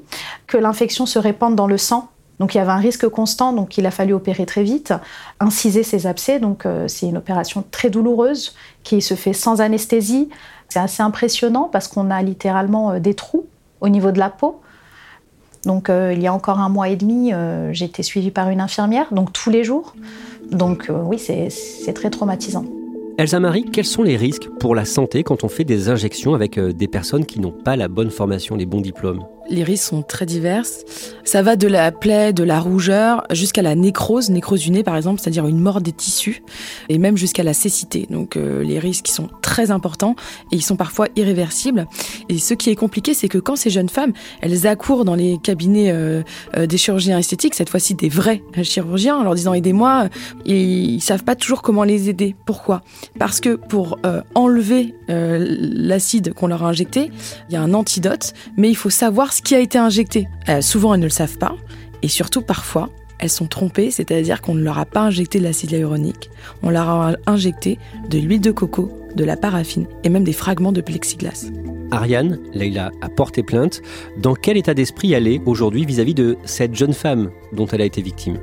que 0.45 0.57
l'infection 0.57 1.05
se 1.05 1.17
répande 1.17 1.55
dans 1.55 1.67
le 1.67 1.77
sang. 1.77 2.09
Donc 2.39 2.53
il 2.53 2.57
y 2.57 2.61
avait 2.61 2.71
un 2.71 2.77
risque 2.77 3.07
constant, 3.07 3.53
donc 3.53 3.77
il 3.77 3.85
a 3.85 3.91
fallu 3.91 4.13
opérer 4.13 4.45
très 4.45 4.63
vite, 4.63 4.93
inciser 5.39 5.83
ces 5.83 6.05
abcès. 6.07 6.39
Donc 6.39 6.67
c'est 6.87 7.07
une 7.07 7.17
opération 7.17 7.63
très 7.71 7.89
douloureuse 7.89 8.55
qui 8.83 9.01
se 9.01 9.13
fait 9.13 9.33
sans 9.33 9.61
anesthésie. 9.61 10.29
C'est 10.67 10.79
assez 10.79 11.01
impressionnant 11.01 11.69
parce 11.71 11.87
qu'on 11.87 12.11
a 12.11 12.21
littéralement 12.21 12.99
des 12.99 13.13
trous 13.13 13.45
au 13.79 13.89
niveau 13.89 14.11
de 14.11 14.19
la 14.19 14.29
peau. 14.29 14.61
Donc 15.65 15.89
euh, 15.89 16.13
il 16.13 16.21
y 16.21 16.27
a 16.27 16.33
encore 16.33 16.59
un 16.59 16.69
mois 16.69 16.89
et 16.89 16.95
demi, 16.95 17.33
euh, 17.33 17.73
j'ai 17.73 17.85
été 17.85 18.03
suivie 18.03 18.31
par 18.31 18.49
une 18.49 18.61
infirmière, 18.61 19.07
donc 19.11 19.33
tous 19.33 19.49
les 19.49 19.63
jours. 19.63 19.95
Donc 20.51 20.89
euh, 20.89 21.01
oui, 21.03 21.17
c'est 21.19 21.93
très 21.93 22.09
traumatisant. 22.09 22.65
Elsa 23.17 23.39
Marie, 23.39 23.65
quels 23.71 23.85
sont 23.85 24.03
les 24.03 24.17
risques 24.17 24.49
pour 24.59 24.75
la 24.75 24.85
santé 24.85 25.23
quand 25.23 25.43
on 25.43 25.47
fait 25.47 25.63
des 25.63 25.89
injections 25.89 26.35
avec 26.35 26.59
des 26.59 26.87
personnes 26.87 27.25
qui 27.25 27.39
n'ont 27.39 27.51
pas 27.51 27.75
la 27.75 27.87
bonne 27.87 28.11
formation, 28.11 28.55
les 28.55 28.65
bons 28.65 28.81
diplômes? 28.81 29.23
Les 29.49 29.63
risques 29.63 29.85
sont 29.85 30.01
très 30.01 30.25
diverses. 30.25 30.83
Ça 31.23 31.41
va 31.41 31.55
de 31.55 31.67
la 31.67 31.91
plaie, 31.91 32.33
de 32.33 32.43
la 32.43 32.59
rougeur, 32.59 33.23
jusqu'à 33.31 33.61
la 33.61 33.75
nécrose, 33.75 34.29
nécrose 34.29 34.61
du 34.61 34.71
nez 34.71 34.83
par 34.83 34.95
exemple, 34.95 35.19
c'est-à-dire 35.19 35.47
une 35.47 35.59
mort 35.59 35.81
des 35.81 35.91
tissus, 35.91 36.43
et 36.89 36.97
même 36.97 37.17
jusqu'à 37.17 37.43
la 37.43 37.53
cécité. 37.53 38.07
Donc 38.09 38.37
euh, 38.37 38.63
les 38.63 38.79
risques 38.79 39.07
sont 39.07 39.29
très 39.41 39.71
importants 39.71 40.15
et 40.51 40.55
ils 40.55 40.63
sont 40.63 40.75
parfois 40.75 41.07
irréversibles. 41.15 41.87
Et 42.29 42.37
ce 42.37 42.53
qui 42.53 42.69
est 42.69 42.75
compliqué, 42.75 43.13
c'est 43.13 43.27
que 43.27 43.37
quand 43.37 43.55
ces 43.55 43.69
jeunes 43.69 43.89
femmes, 43.89 44.13
elles 44.41 44.67
accourent 44.67 45.05
dans 45.05 45.15
les 45.15 45.37
cabinets 45.41 45.91
euh, 45.91 46.21
euh, 46.57 46.67
des 46.67 46.77
chirurgiens 46.77 47.17
esthétiques, 47.17 47.55
cette 47.55 47.69
fois-ci 47.69 47.95
des 47.95 48.09
vrais 48.09 48.43
chirurgiens, 48.63 49.17
en 49.17 49.23
leur 49.23 49.35
disant 49.35 49.53
aidez-moi, 49.53 50.09
ils 50.45 51.01
savent 51.01 51.23
pas 51.23 51.35
toujours 51.35 51.61
comment 51.61 51.83
les 51.83 52.09
aider. 52.09 52.35
Pourquoi? 52.45 52.81
Parce 53.19 53.39
que 53.39 53.55
pour 53.55 53.99
enlever 54.33 54.95
l'acide 55.07 56.33
qu'on 56.33 56.47
leur 56.47 56.63
a 56.63 56.67
injecté, 56.67 57.11
il 57.49 57.53
y 57.53 57.55
a 57.55 57.61
un 57.61 57.73
antidote, 57.73 58.33
mais 58.57 58.69
il 58.69 58.75
faut 58.75 58.89
savoir 58.89 59.33
ce 59.35 59.41
qui 59.41 59.53
a 59.53 59.59
été 59.59 59.77
injecté. 59.77 60.29
Euh, 60.47 60.61
souvent, 60.61 60.93
elles 60.93 61.01
ne 61.01 61.05
le 61.05 61.09
savent 61.09 61.37
pas. 61.37 61.55
Et 62.01 62.07
surtout, 62.07 62.41
parfois, 62.41 62.89
elles 63.19 63.29
sont 63.29 63.47
trompées, 63.47 63.91
c'est-à-dire 63.91 64.41
qu'on 64.41 64.55
ne 64.55 64.63
leur 64.63 64.79
a 64.79 64.85
pas 64.85 65.01
injecté 65.01 65.39
de 65.39 65.43
l'acide 65.43 65.71
hyaluronique, 65.71 66.29
on 66.63 66.69
leur 66.69 66.87
a 66.87 67.13
injecté 67.27 67.77
de 68.09 68.17
l'huile 68.17 68.39
de 68.39 68.51
coco, 68.51 68.91
de 69.13 69.23
la 69.25 69.35
paraffine 69.35 69.87
et 70.03 70.09
même 70.09 70.23
des 70.23 70.33
fragments 70.33 70.71
de 70.71 70.79
plexiglas. 70.79 71.47
Ariane, 71.91 72.39
Leila 72.53 72.91
a 73.01 73.09
porté 73.09 73.43
plainte. 73.43 73.81
Dans 74.17 74.35
quel 74.35 74.57
état 74.57 74.73
d'esprit 74.73 75.13
elle 75.13 75.27
est 75.27 75.41
aujourd'hui 75.45 75.85
vis-à-vis 75.85 76.13
de 76.13 76.37
cette 76.45 76.75
jeune 76.75 76.93
femme 76.93 77.29
dont 77.51 77.67
elle 77.67 77.81
a 77.81 77.85
été 77.85 78.01
victime? 78.01 78.37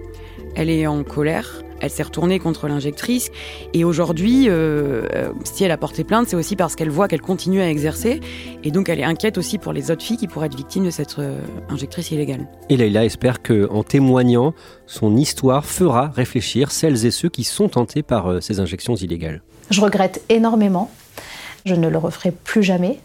Elle 0.55 0.68
est 0.68 0.87
en 0.87 1.05
colère, 1.05 1.62
elle 1.83 1.90
s'est 1.90 2.03
retournée 2.03 2.38
contre 2.38 2.68
l'injectrice. 2.68 3.31
Et 3.75 3.85
aujourd'hui, 3.85 4.49
euh, 4.49 5.03
euh, 5.14 5.33
si 5.45 5.64
elle 5.64 5.73
a 5.73 5.77
porté 5.77 6.05
plainte, 6.05 6.29
c'est 6.29 6.37
aussi 6.37 6.57
parce 6.57 6.77
qu'elle 6.77 6.90
voit 6.90 7.09
qu'elle 7.09 7.21
continue 7.21 7.61
à 7.61 7.68
exercer. 7.68 8.21
Et 8.64 8.71
donc, 8.71 8.88
elle 8.88 9.01
est 9.01 9.05
inquiète 9.05 9.37
aussi 9.37 9.59
pour 9.59 9.73
les 9.73 9.90
autres 9.90 10.03
filles 10.03 10.16
qui 10.16 10.29
pourraient 10.29 10.47
être 10.47 10.57
victimes 10.57 10.85
de 10.85 10.90
cette 10.90 11.18
euh, 11.18 11.40
injectrice 11.68 12.12
illégale. 12.12 12.47
Et 12.71 12.77
Leïla 12.77 13.05
espère 13.05 13.42
qu'en 13.42 13.83
témoignant, 13.83 14.55
son 14.87 15.16
histoire 15.16 15.66
fera 15.66 16.09
réfléchir 16.09 16.71
celles 16.71 17.05
et 17.05 17.11
ceux 17.11 17.29
qui 17.29 17.45
sont 17.45 17.68
tentés 17.68 18.03
par 18.03 18.40
ces 18.40 18.61
injections 18.61 18.95
illégales. 18.95 19.42
Je 19.71 19.81
regrette 19.81 20.23
énormément. 20.29 20.90
Je 21.66 21.75
ne 21.75 21.88
le 21.88 21.99
referai 21.99 22.33
plus 22.33 22.62
jamais. 22.62 22.99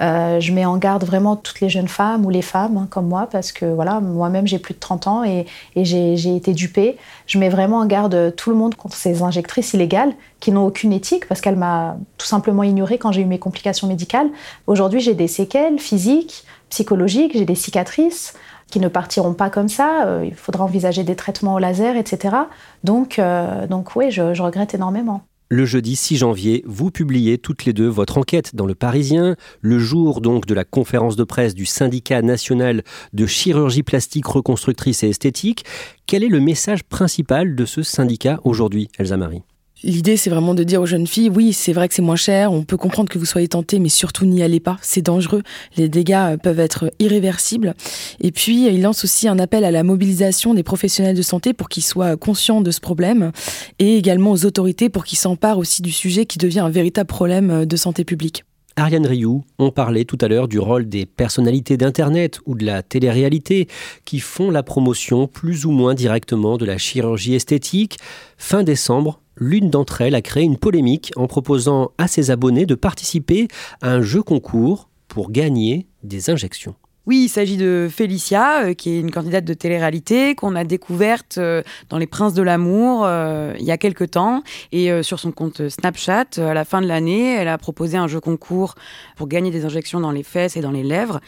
Euh, 0.00 0.38
je 0.38 0.52
mets 0.52 0.64
en 0.64 0.76
garde 0.76 1.04
vraiment 1.04 1.34
toutes 1.34 1.60
les 1.60 1.68
jeunes 1.68 1.88
femmes 1.88 2.24
ou 2.24 2.30
les 2.30 2.42
femmes 2.42 2.76
hein, 2.76 2.86
comme 2.88 3.08
moi 3.08 3.28
parce 3.30 3.50
que 3.50 3.64
voilà, 3.64 4.00
moi-même 4.00 4.46
j'ai 4.46 4.58
plus 4.58 4.74
de 4.74 4.78
30 4.78 5.06
ans 5.06 5.24
et, 5.24 5.46
j'ai 5.76 6.36
été 6.36 6.52
dupée. 6.52 6.96
Je 7.26 7.38
mets 7.38 7.48
vraiment 7.48 7.78
en 7.78 7.86
garde 7.86 8.34
tout 8.36 8.50
le 8.50 8.56
monde 8.56 8.74
contre 8.74 8.96
ces 8.96 9.22
injectrices 9.22 9.74
illégales 9.74 10.12
qui 10.40 10.52
n'ont 10.52 10.66
aucune 10.66 10.92
éthique 10.92 11.26
parce 11.26 11.40
qu'elle 11.40 11.56
m'a 11.56 11.96
tout 12.16 12.26
simplement 12.26 12.62
ignorée 12.62 12.98
quand 12.98 13.12
j'ai 13.12 13.22
eu 13.22 13.26
mes 13.26 13.38
complications 13.38 13.88
médicales. 13.88 14.28
Aujourd'hui 14.66 15.00
j'ai 15.00 15.14
des 15.14 15.28
séquelles 15.28 15.78
physiques, 15.78 16.44
psychologiques, 16.70 17.32
j'ai 17.34 17.44
des 17.44 17.54
cicatrices 17.54 18.34
qui 18.70 18.80
ne 18.80 18.88
partiront 18.88 19.34
pas 19.34 19.50
comme 19.50 19.68
ça. 19.68 20.06
Euh, 20.06 20.24
il 20.26 20.34
faudra 20.34 20.64
envisager 20.64 21.02
des 21.02 21.16
traitements 21.16 21.54
au 21.54 21.58
laser, 21.58 21.96
etc. 21.96 22.36
Donc, 22.84 23.18
euh, 23.18 23.66
donc 23.66 23.96
oui, 23.96 24.10
je 24.10 24.42
regrette 24.42 24.74
énormément. 24.74 25.22
Le 25.50 25.64
jeudi 25.64 25.96
6 25.96 26.18
janvier, 26.18 26.62
vous 26.66 26.90
publiez 26.90 27.38
toutes 27.38 27.64
les 27.64 27.72
deux 27.72 27.88
votre 27.88 28.18
enquête 28.18 28.54
dans 28.54 28.66
Le 28.66 28.74
Parisien, 28.74 29.34
le 29.62 29.78
jour 29.78 30.20
donc 30.20 30.44
de 30.44 30.52
la 30.52 30.64
conférence 30.64 31.16
de 31.16 31.24
presse 31.24 31.54
du 31.54 31.64
syndicat 31.64 32.20
national 32.20 32.82
de 33.14 33.24
chirurgie 33.24 33.82
plastique 33.82 34.26
reconstructrice 34.26 35.02
et 35.04 35.08
esthétique. 35.08 35.64
Quel 36.06 36.22
est 36.22 36.28
le 36.28 36.40
message 36.40 36.84
principal 36.84 37.54
de 37.54 37.64
ce 37.64 37.82
syndicat 37.82 38.40
aujourd'hui, 38.44 38.88
Elsa 38.98 39.16
Marie? 39.16 39.42
L'idée, 39.84 40.16
c'est 40.16 40.28
vraiment 40.28 40.54
de 40.54 40.64
dire 40.64 40.80
aux 40.80 40.86
jeunes 40.86 41.06
filles, 41.06 41.30
oui, 41.30 41.52
c'est 41.52 41.72
vrai 41.72 41.86
que 41.86 41.94
c'est 41.94 42.02
moins 42.02 42.16
cher, 42.16 42.52
on 42.52 42.64
peut 42.64 42.76
comprendre 42.76 43.08
que 43.08 43.18
vous 43.18 43.24
soyez 43.24 43.46
tentées, 43.46 43.78
mais 43.78 43.88
surtout 43.88 44.26
n'y 44.26 44.42
allez 44.42 44.58
pas, 44.58 44.76
c'est 44.82 45.02
dangereux, 45.02 45.42
les 45.76 45.88
dégâts 45.88 46.14
euh, 46.14 46.36
peuvent 46.36 46.58
être 46.58 46.92
irréversibles. 46.98 47.74
Et 48.20 48.32
puis, 48.32 48.66
il 48.66 48.82
lance 48.82 49.04
aussi 49.04 49.28
un 49.28 49.38
appel 49.38 49.64
à 49.64 49.70
la 49.70 49.84
mobilisation 49.84 50.52
des 50.52 50.64
professionnels 50.64 51.16
de 51.16 51.22
santé 51.22 51.52
pour 51.52 51.68
qu'ils 51.68 51.84
soient 51.84 52.16
conscients 52.16 52.60
de 52.60 52.72
ce 52.72 52.80
problème, 52.80 53.30
et 53.78 53.96
également 53.96 54.32
aux 54.32 54.44
autorités 54.44 54.88
pour 54.88 55.04
qu'ils 55.04 55.18
s'emparent 55.18 55.58
aussi 55.58 55.80
du 55.80 55.92
sujet 55.92 56.26
qui 56.26 56.38
devient 56.38 56.60
un 56.60 56.70
véritable 56.70 57.06
problème 57.06 57.50
euh, 57.50 57.64
de 57.64 57.76
santé 57.76 58.04
publique. 58.04 58.44
Ariane 58.78 59.06
Rioux, 59.06 59.44
on 59.58 59.72
parlait 59.72 60.04
tout 60.04 60.18
à 60.20 60.28
l'heure 60.28 60.46
du 60.46 60.60
rôle 60.60 60.88
des 60.88 61.04
personnalités 61.04 61.76
d'Internet 61.76 62.38
ou 62.46 62.54
de 62.54 62.64
la 62.64 62.84
télé-réalité 62.84 63.66
qui 64.04 64.20
font 64.20 64.52
la 64.52 64.62
promotion 64.62 65.26
plus 65.26 65.66
ou 65.66 65.72
moins 65.72 65.94
directement 65.94 66.56
de 66.56 66.64
la 66.64 66.78
chirurgie 66.78 67.34
esthétique. 67.34 67.98
Fin 68.36 68.62
décembre, 68.62 69.20
l'une 69.36 69.68
d'entre 69.68 70.00
elles 70.00 70.14
a 70.14 70.22
créé 70.22 70.44
une 70.44 70.56
polémique 70.56 71.10
en 71.16 71.26
proposant 71.26 71.90
à 71.98 72.06
ses 72.06 72.30
abonnés 72.30 72.66
de 72.66 72.76
participer 72.76 73.48
à 73.82 73.90
un 73.90 74.00
jeu 74.00 74.22
concours 74.22 74.88
pour 75.08 75.32
gagner 75.32 75.88
des 76.04 76.30
injections. 76.30 76.76
Oui, 77.08 77.22
il 77.24 77.28
s'agit 77.30 77.56
de 77.56 77.88
Félicia, 77.90 78.64
euh, 78.64 78.74
qui 78.74 78.90
est 78.90 79.00
une 79.00 79.10
candidate 79.10 79.46
de 79.46 79.54
télé-réalité 79.54 80.34
qu'on 80.34 80.54
a 80.54 80.64
découverte 80.64 81.38
euh, 81.38 81.62
dans 81.88 81.96
Les 81.96 82.06
Princes 82.06 82.34
de 82.34 82.42
l'amour 82.42 83.06
euh, 83.06 83.54
il 83.58 83.64
y 83.64 83.70
a 83.70 83.78
quelques 83.78 84.10
temps. 84.10 84.42
Et 84.72 85.02
sur 85.02 85.18
son 85.18 85.32
compte 85.32 85.70
Snapchat, 85.70 86.26
à 86.36 86.52
la 86.52 86.66
fin 86.66 86.82
de 86.82 86.86
l'année, 86.86 87.34
elle 87.34 87.48
a 87.48 87.56
proposé 87.56 87.96
un 87.96 88.08
jeu 88.08 88.20
concours 88.20 88.74
pour 89.16 89.26
gagner 89.26 89.50
des 89.50 89.64
injections 89.64 90.00
dans 90.00 90.10
les 90.10 90.22
fesses 90.22 90.58
et 90.58 90.60
dans 90.60 90.70
les 90.70 90.82
lèvres. 90.82 91.20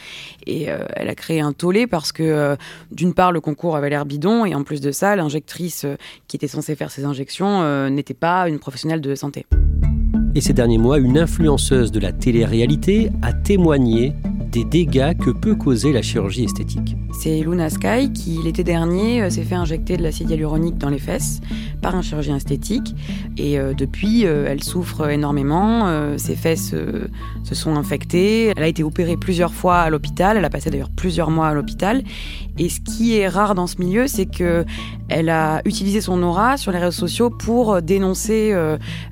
Et 0.47 0.65
elle 0.65 1.09
a 1.09 1.15
créé 1.15 1.41
un 1.41 1.53
tollé 1.53 1.87
parce 1.87 2.13
que, 2.13 2.57
d'une 2.93 3.15
part, 3.15 3.33
le 3.33 3.41
concours 3.41 3.77
avait 3.77 3.89
l'air 3.89 4.05
bidon, 4.05 4.45
et 4.45 4.55
en 4.55 4.63
plus 4.65 4.81
de 4.81 4.93
ça, 4.93 5.17
l'injectrice 5.17 5.87
qui 6.29 6.37
était 6.37 6.49
censée 6.49 6.75
faire 6.77 6.91
ces 6.91 7.05
injections 7.05 7.89
n'était 7.89 8.15
pas 8.15 8.49
une 8.49 8.59
professionnelle 8.59 9.01
de 9.01 9.15
santé. 9.15 9.47
Et 10.35 10.41
ces 10.41 10.53
derniers 10.53 10.79
mois, 10.79 10.99
une 10.99 11.19
influenceuse 11.19 11.91
de 11.91 12.01
la 12.01 12.13
télé-réalité 12.13 13.11
a 13.23 13.33
témoigné 13.33 14.13
des 14.51 14.65
dégâts 14.65 15.17
que 15.17 15.31
peut 15.31 15.55
causer 15.55 15.93
la 15.93 16.03
chirurgie 16.03 16.45
esthétique. 16.45 16.97
C'est 17.13 17.41
Luna 17.41 17.71
Sky 17.71 18.13
qui, 18.13 18.39
l'été 18.43 18.65
dernier, 18.65 19.23
euh, 19.23 19.31
s'est 19.31 19.43
fait 19.43 19.55
injecter 19.55 19.97
de 19.97 20.03
l'acide 20.03 20.31
hyaluronique 20.31 20.79
dans 20.79 20.89
les 20.89 20.99
fesses 20.99 21.41
par 21.83 21.95
un 21.95 22.03
chirurgien 22.03 22.37
esthétique. 22.37 22.95
Et 23.37 23.59
euh, 23.59 23.75
depuis, 23.75 24.27
euh, 24.27 24.47
elle 24.49 24.63
souffre 24.63 25.09
énormément. 25.09 25.61
ses 26.17 26.37
fesses 26.37 26.75
se 27.45 27.55
sont 27.55 27.77
infectées. 27.77 28.53
Elle 28.57 28.63
a 28.63 28.69
été 28.69 28.83
opérée 28.83 29.17
plusieurs 29.17 29.53
fois 29.53 29.79
à 29.79 29.91
l'hôpital. 29.91 30.37
Elle 30.37 30.45
a 30.45 30.51
passé 30.51 30.71
d'ailleurs 30.71 30.91
plusieurs 30.91 31.31
mois 31.31 31.49
à 31.49 31.55
l'hôpital. 31.55 32.03
Et 32.61 32.69
ce 32.69 32.81
qui 32.81 33.19
est 33.19 33.27
rare 33.27 33.57
dans 33.57 33.67
ce 33.67 33.79
milieu, 33.79 34.07
c'est 34.07 34.27
que 34.27 34.65
elle 35.09 35.29
a 35.29 35.61
utilisé 35.65 36.01
son 36.01 36.23
aura 36.23 36.57
sur 36.57 36.71
les 36.71 36.79
réseaux 36.79 36.93
sociaux 36.93 37.31
pour 37.31 37.83
dénoncer 37.83 38.55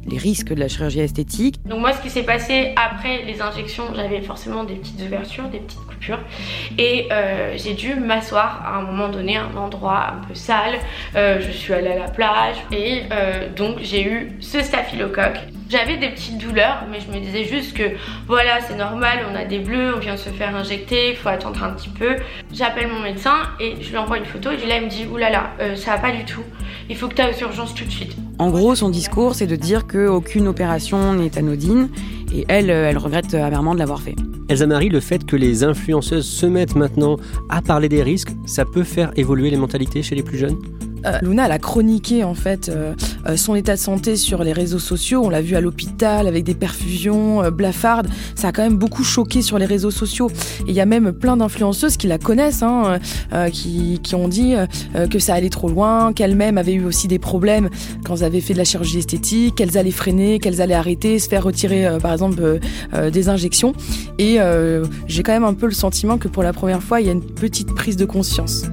les 0.06 0.16
risques 0.16 0.54
de 0.54 0.61
la 0.61 0.68
chirurgie 0.68 1.00
esthétique. 1.00 1.56
Donc 1.66 1.80
moi, 1.80 1.92
ce 1.92 2.00
qui 2.00 2.08
s'est 2.11 2.22
passé 2.22 2.72
après 2.76 3.24
les 3.24 3.42
injections, 3.42 3.82
j'avais 3.96 4.20
forcément 4.20 4.62
des 4.62 4.74
petites 4.74 5.02
ouvertures, 5.02 5.48
des 5.48 5.58
petites 5.58 5.84
coupures, 5.87 6.20
et 6.78 7.08
j'ai 7.56 7.74
dû 7.74 7.96
m'asseoir 7.96 8.62
à 8.64 8.78
un 8.78 8.82
moment 8.82 9.08
donné 9.08 9.37
à 9.37 9.44
un 9.44 9.56
endroit 9.56 10.06
un 10.12 10.26
peu 10.26 10.34
sale. 10.34 10.78
Euh, 11.16 11.40
je 11.40 11.50
suis 11.50 11.72
allée 11.72 11.88
à 11.88 11.98
la 11.98 12.08
plage 12.08 12.56
et 12.72 13.02
euh, 13.12 13.48
donc 13.54 13.78
j'ai 13.80 14.04
eu 14.04 14.32
ce 14.40 14.62
staphylocoque. 14.62 15.38
J'avais 15.68 15.98
des 15.98 16.09
petites 16.09 16.38
douleurs, 16.38 16.87
mais 16.90 16.98
je 16.98 17.14
me 17.14 17.22
disais 17.22 17.44
juste 17.44 17.76
que 17.76 17.83
voilà, 18.26 18.61
c'est 18.66 18.76
normal, 18.76 19.18
on 19.31 19.35
a 19.35 19.44
des 19.44 19.59
bleus, 19.59 19.94
on 19.94 19.98
vient 19.98 20.14
de 20.14 20.18
se 20.18 20.31
faire 20.31 20.57
injecter, 20.57 21.11
il 21.11 21.16
faut 21.16 21.28
attendre 21.28 21.62
un 21.62 21.70
petit 21.72 21.90
peu. 21.90 22.16
J'appelle 22.54 22.88
mon 22.88 23.00
médecin 23.00 23.35
et 23.61 23.74
je 23.78 23.90
lui 23.90 23.98
envoie 23.98 24.16
une 24.16 24.24
photo 24.24 24.50
et 24.50 24.66
là 24.66 24.78
il 24.78 24.85
me 24.85 24.88
dit 24.88 25.04
oulala, 25.12 25.31
là 25.31 25.50
euh, 25.61 25.68
là, 25.70 25.76
ça 25.76 25.90
va 25.90 25.98
pas 25.98 26.12
du 26.12 26.24
tout, 26.24 26.42
il 26.88 26.96
faut 26.96 27.07
que 27.07 27.14
tu 27.14 27.20
ailles 27.20 27.35
aux 27.35 27.42
urgences 27.42 27.74
tout 27.74 27.85
de 27.85 27.90
suite. 27.90 28.16
En 28.38 28.48
gros, 28.48 28.74
son 28.74 28.88
discours, 28.88 29.35
c'est 29.35 29.46
de 29.46 29.57
dire 29.57 29.87
qu'aucune 29.87 30.48
opération 30.48 31.12
n'est 31.12 31.37
anodine 31.37 31.90
et 32.33 32.46
elle, 32.48 32.70
elle 32.70 32.96
regrette 32.96 33.35
amèrement 33.35 33.74
de 33.74 33.78
l'avoir 33.78 34.00
fait. 34.00 34.16
Elsa 34.48 34.66
Marie, 34.66 34.88
le 34.88 35.00
fait 35.00 35.26
que 35.26 35.37
les 35.37 35.64
influenceuses 35.64 36.26
se 36.26 36.46
mettent 36.46 36.76
maintenant 36.76 37.16
à 37.50 37.61
parler 37.61 37.90
des 37.90 38.02
risques, 38.02 38.31
ça 38.46 38.64
peut 38.64 38.85
faire 38.85 39.11
évoluer 39.16 39.50
les 39.50 39.59
mentalités 39.59 40.02
chez 40.02 40.14
les 40.14 40.22
plus 40.22 40.38
jeunes? 40.38 40.57
Euh, 41.06 41.18
Luna, 41.22 41.46
elle 41.46 41.52
a 41.52 41.58
chroniqué 41.58 42.24
en 42.24 42.34
fait 42.34 42.68
euh, 42.68 42.94
euh, 43.26 43.37
son 43.37 43.54
état 43.54 43.74
de 43.74 43.80
santé 43.80 44.16
sur 44.16 44.42
les 44.44 44.52
réseaux 44.52 44.78
sociaux. 44.78 45.22
On 45.24 45.30
l'a 45.30 45.40
vu 45.40 45.56
à 45.56 45.61
l'hôpital 45.61 46.26
avec 46.26 46.44
des 46.44 46.54
perfusions, 46.54 47.50
blafardes. 47.50 48.08
Ça 48.34 48.48
a 48.48 48.52
quand 48.52 48.62
même 48.62 48.76
beaucoup 48.76 49.04
choqué 49.04 49.42
sur 49.42 49.58
les 49.58 49.66
réseaux 49.66 49.90
sociaux. 49.90 50.30
Et 50.66 50.70
il 50.70 50.74
y 50.74 50.80
a 50.80 50.87
même 50.87 51.12
plein 51.12 51.37
d'influenceuses 51.37 51.96
qui 51.96 52.06
la 52.06 52.18
connaissent, 52.18 52.62
hein, 52.62 52.98
qui, 53.52 54.00
qui, 54.02 54.14
ont 54.14 54.28
dit 54.28 54.54
que 55.11 55.18
ça 55.18 55.34
allait 55.34 55.48
trop 55.48 55.68
loin, 55.68 56.12
qu'elles-mêmes 56.12 56.58
avaient 56.58 56.74
eu 56.74 56.84
aussi 56.84 57.08
des 57.08 57.18
problèmes 57.18 57.68
quand 58.04 58.16
elles 58.16 58.24
avaient 58.24 58.40
fait 58.40 58.52
de 58.52 58.58
la 58.58 58.64
chirurgie 58.64 58.98
esthétique, 58.98 59.56
qu'elles 59.56 59.78
allaient 59.78 59.90
freiner, 59.90 60.38
qu'elles 60.38 60.61
allaient 60.61 60.74
arrêter, 60.74 61.18
se 61.18 61.28
faire 61.28 61.44
retirer 61.44 61.87
par 62.00 62.12
exemple 62.12 62.61
des 63.12 63.28
injections. 63.28 63.72
Et 64.18 64.38
j'ai 65.06 65.22
quand 65.22 65.32
même 65.32 65.44
un 65.44 65.54
peu 65.54 65.66
le 65.66 65.72
sentiment 65.72 66.18
que 66.18 66.28
pour 66.28 66.42
la 66.42 66.52
première 66.52 66.82
fois, 66.82 67.00
il 67.00 67.06
y 67.06 67.11
a 67.11 67.12
une 67.12 67.24
petite 67.24 67.74
prise 67.74 67.96
de 67.96 68.04
conscience. 68.04 68.64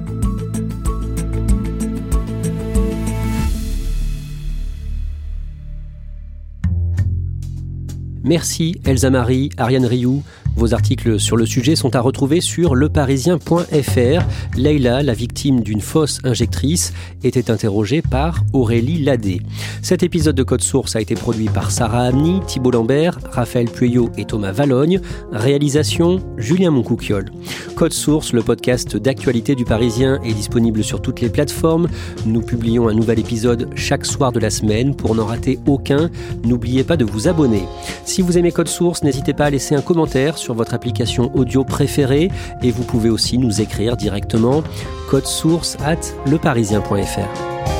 Merci 8.26 8.80
Elsa 8.84 9.08
Marie, 9.08 9.50
Ariane 9.56 9.86
Rioux, 9.86 10.24
vos 10.56 10.72
articles 10.72 11.20
sur 11.20 11.36
le 11.36 11.44
sujet 11.44 11.76
sont 11.76 11.94
à 11.94 12.00
retrouver 12.00 12.40
sur 12.40 12.74
leparisien.fr. 12.74 14.56
Leila, 14.56 15.02
la 15.02 15.12
victime 15.12 15.60
d'une 15.60 15.82
fausse 15.82 16.18
injectrice, 16.24 16.94
était 17.22 17.50
interrogée 17.50 18.02
par 18.02 18.42
Aurélie 18.52 19.02
Ladé. 19.02 19.42
Cet 19.82 20.02
épisode 20.02 20.34
de 20.34 20.42
Code 20.42 20.62
Source 20.62 20.96
a 20.96 21.00
été 21.00 21.14
produit 21.14 21.48
par 21.48 21.70
Sarah 21.70 22.04
Amni, 22.04 22.40
Thibault 22.46 22.70
Lambert, 22.70 23.18
Raphaël 23.30 23.68
Pueyo 23.68 24.10
et 24.16 24.24
Thomas 24.24 24.52
Valogne. 24.52 25.00
Réalisation 25.30 26.20
Julien 26.38 26.70
Moncouquiol. 26.70 27.26
Code 27.74 27.92
Source, 27.92 28.32
le 28.32 28.42
podcast 28.42 28.96
d'actualité 28.96 29.54
du 29.54 29.64
Parisien, 29.64 30.20
est 30.22 30.32
disponible 30.32 30.82
sur 30.82 31.02
toutes 31.02 31.20
les 31.20 31.28
plateformes. 31.28 31.88
Nous 32.24 32.40
publions 32.40 32.88
un 32.88 32.94
nouvel 32.94 33.18
épisode 33.18 33.68
chaque 33.74 34.06
soir 34.06 34.32
de 34.32 34.40
la 34.40 34.48
semaine. 34.48 34.96
Pour 34.96 35.14
n'en 35.14 35.26
rater 35.26 35.58
aucun, 35.66 36.10
n'oubliez 36.44 36.84
pas 36.84 36.96
de 36.96 37.04
vous 37.04 37.28
abonner. 37.28 37.64
Si 38.06 38.22
vous 38.22 38.38
aimez 38.38 38.52
Code 38.52 38.68
Source, 38.68 39.02
n'hésitez 39.02 39.34
pas 39.34 39.44
à 39.44 39.50
laisser 39.50 39.74
un 39.74 39.82
commentaire 39.82 40.38
sur 40.46 40.54
votre 40.54 40.74
application 40.74 41.32
audio 41.34 41.64
préférée 41.64 42.30
et 42.62 42.70
vous 42.70 42.84
pouvez 42.84 43.10
aussi 43.10 43.36
nous 43.36 43.60
écrire 43.60 43.96
directement 43.96 44.62
code 45.10 45.26
source 45.26 45.76
at 45.84 45.98
leparisien.fr. 46.30 47.75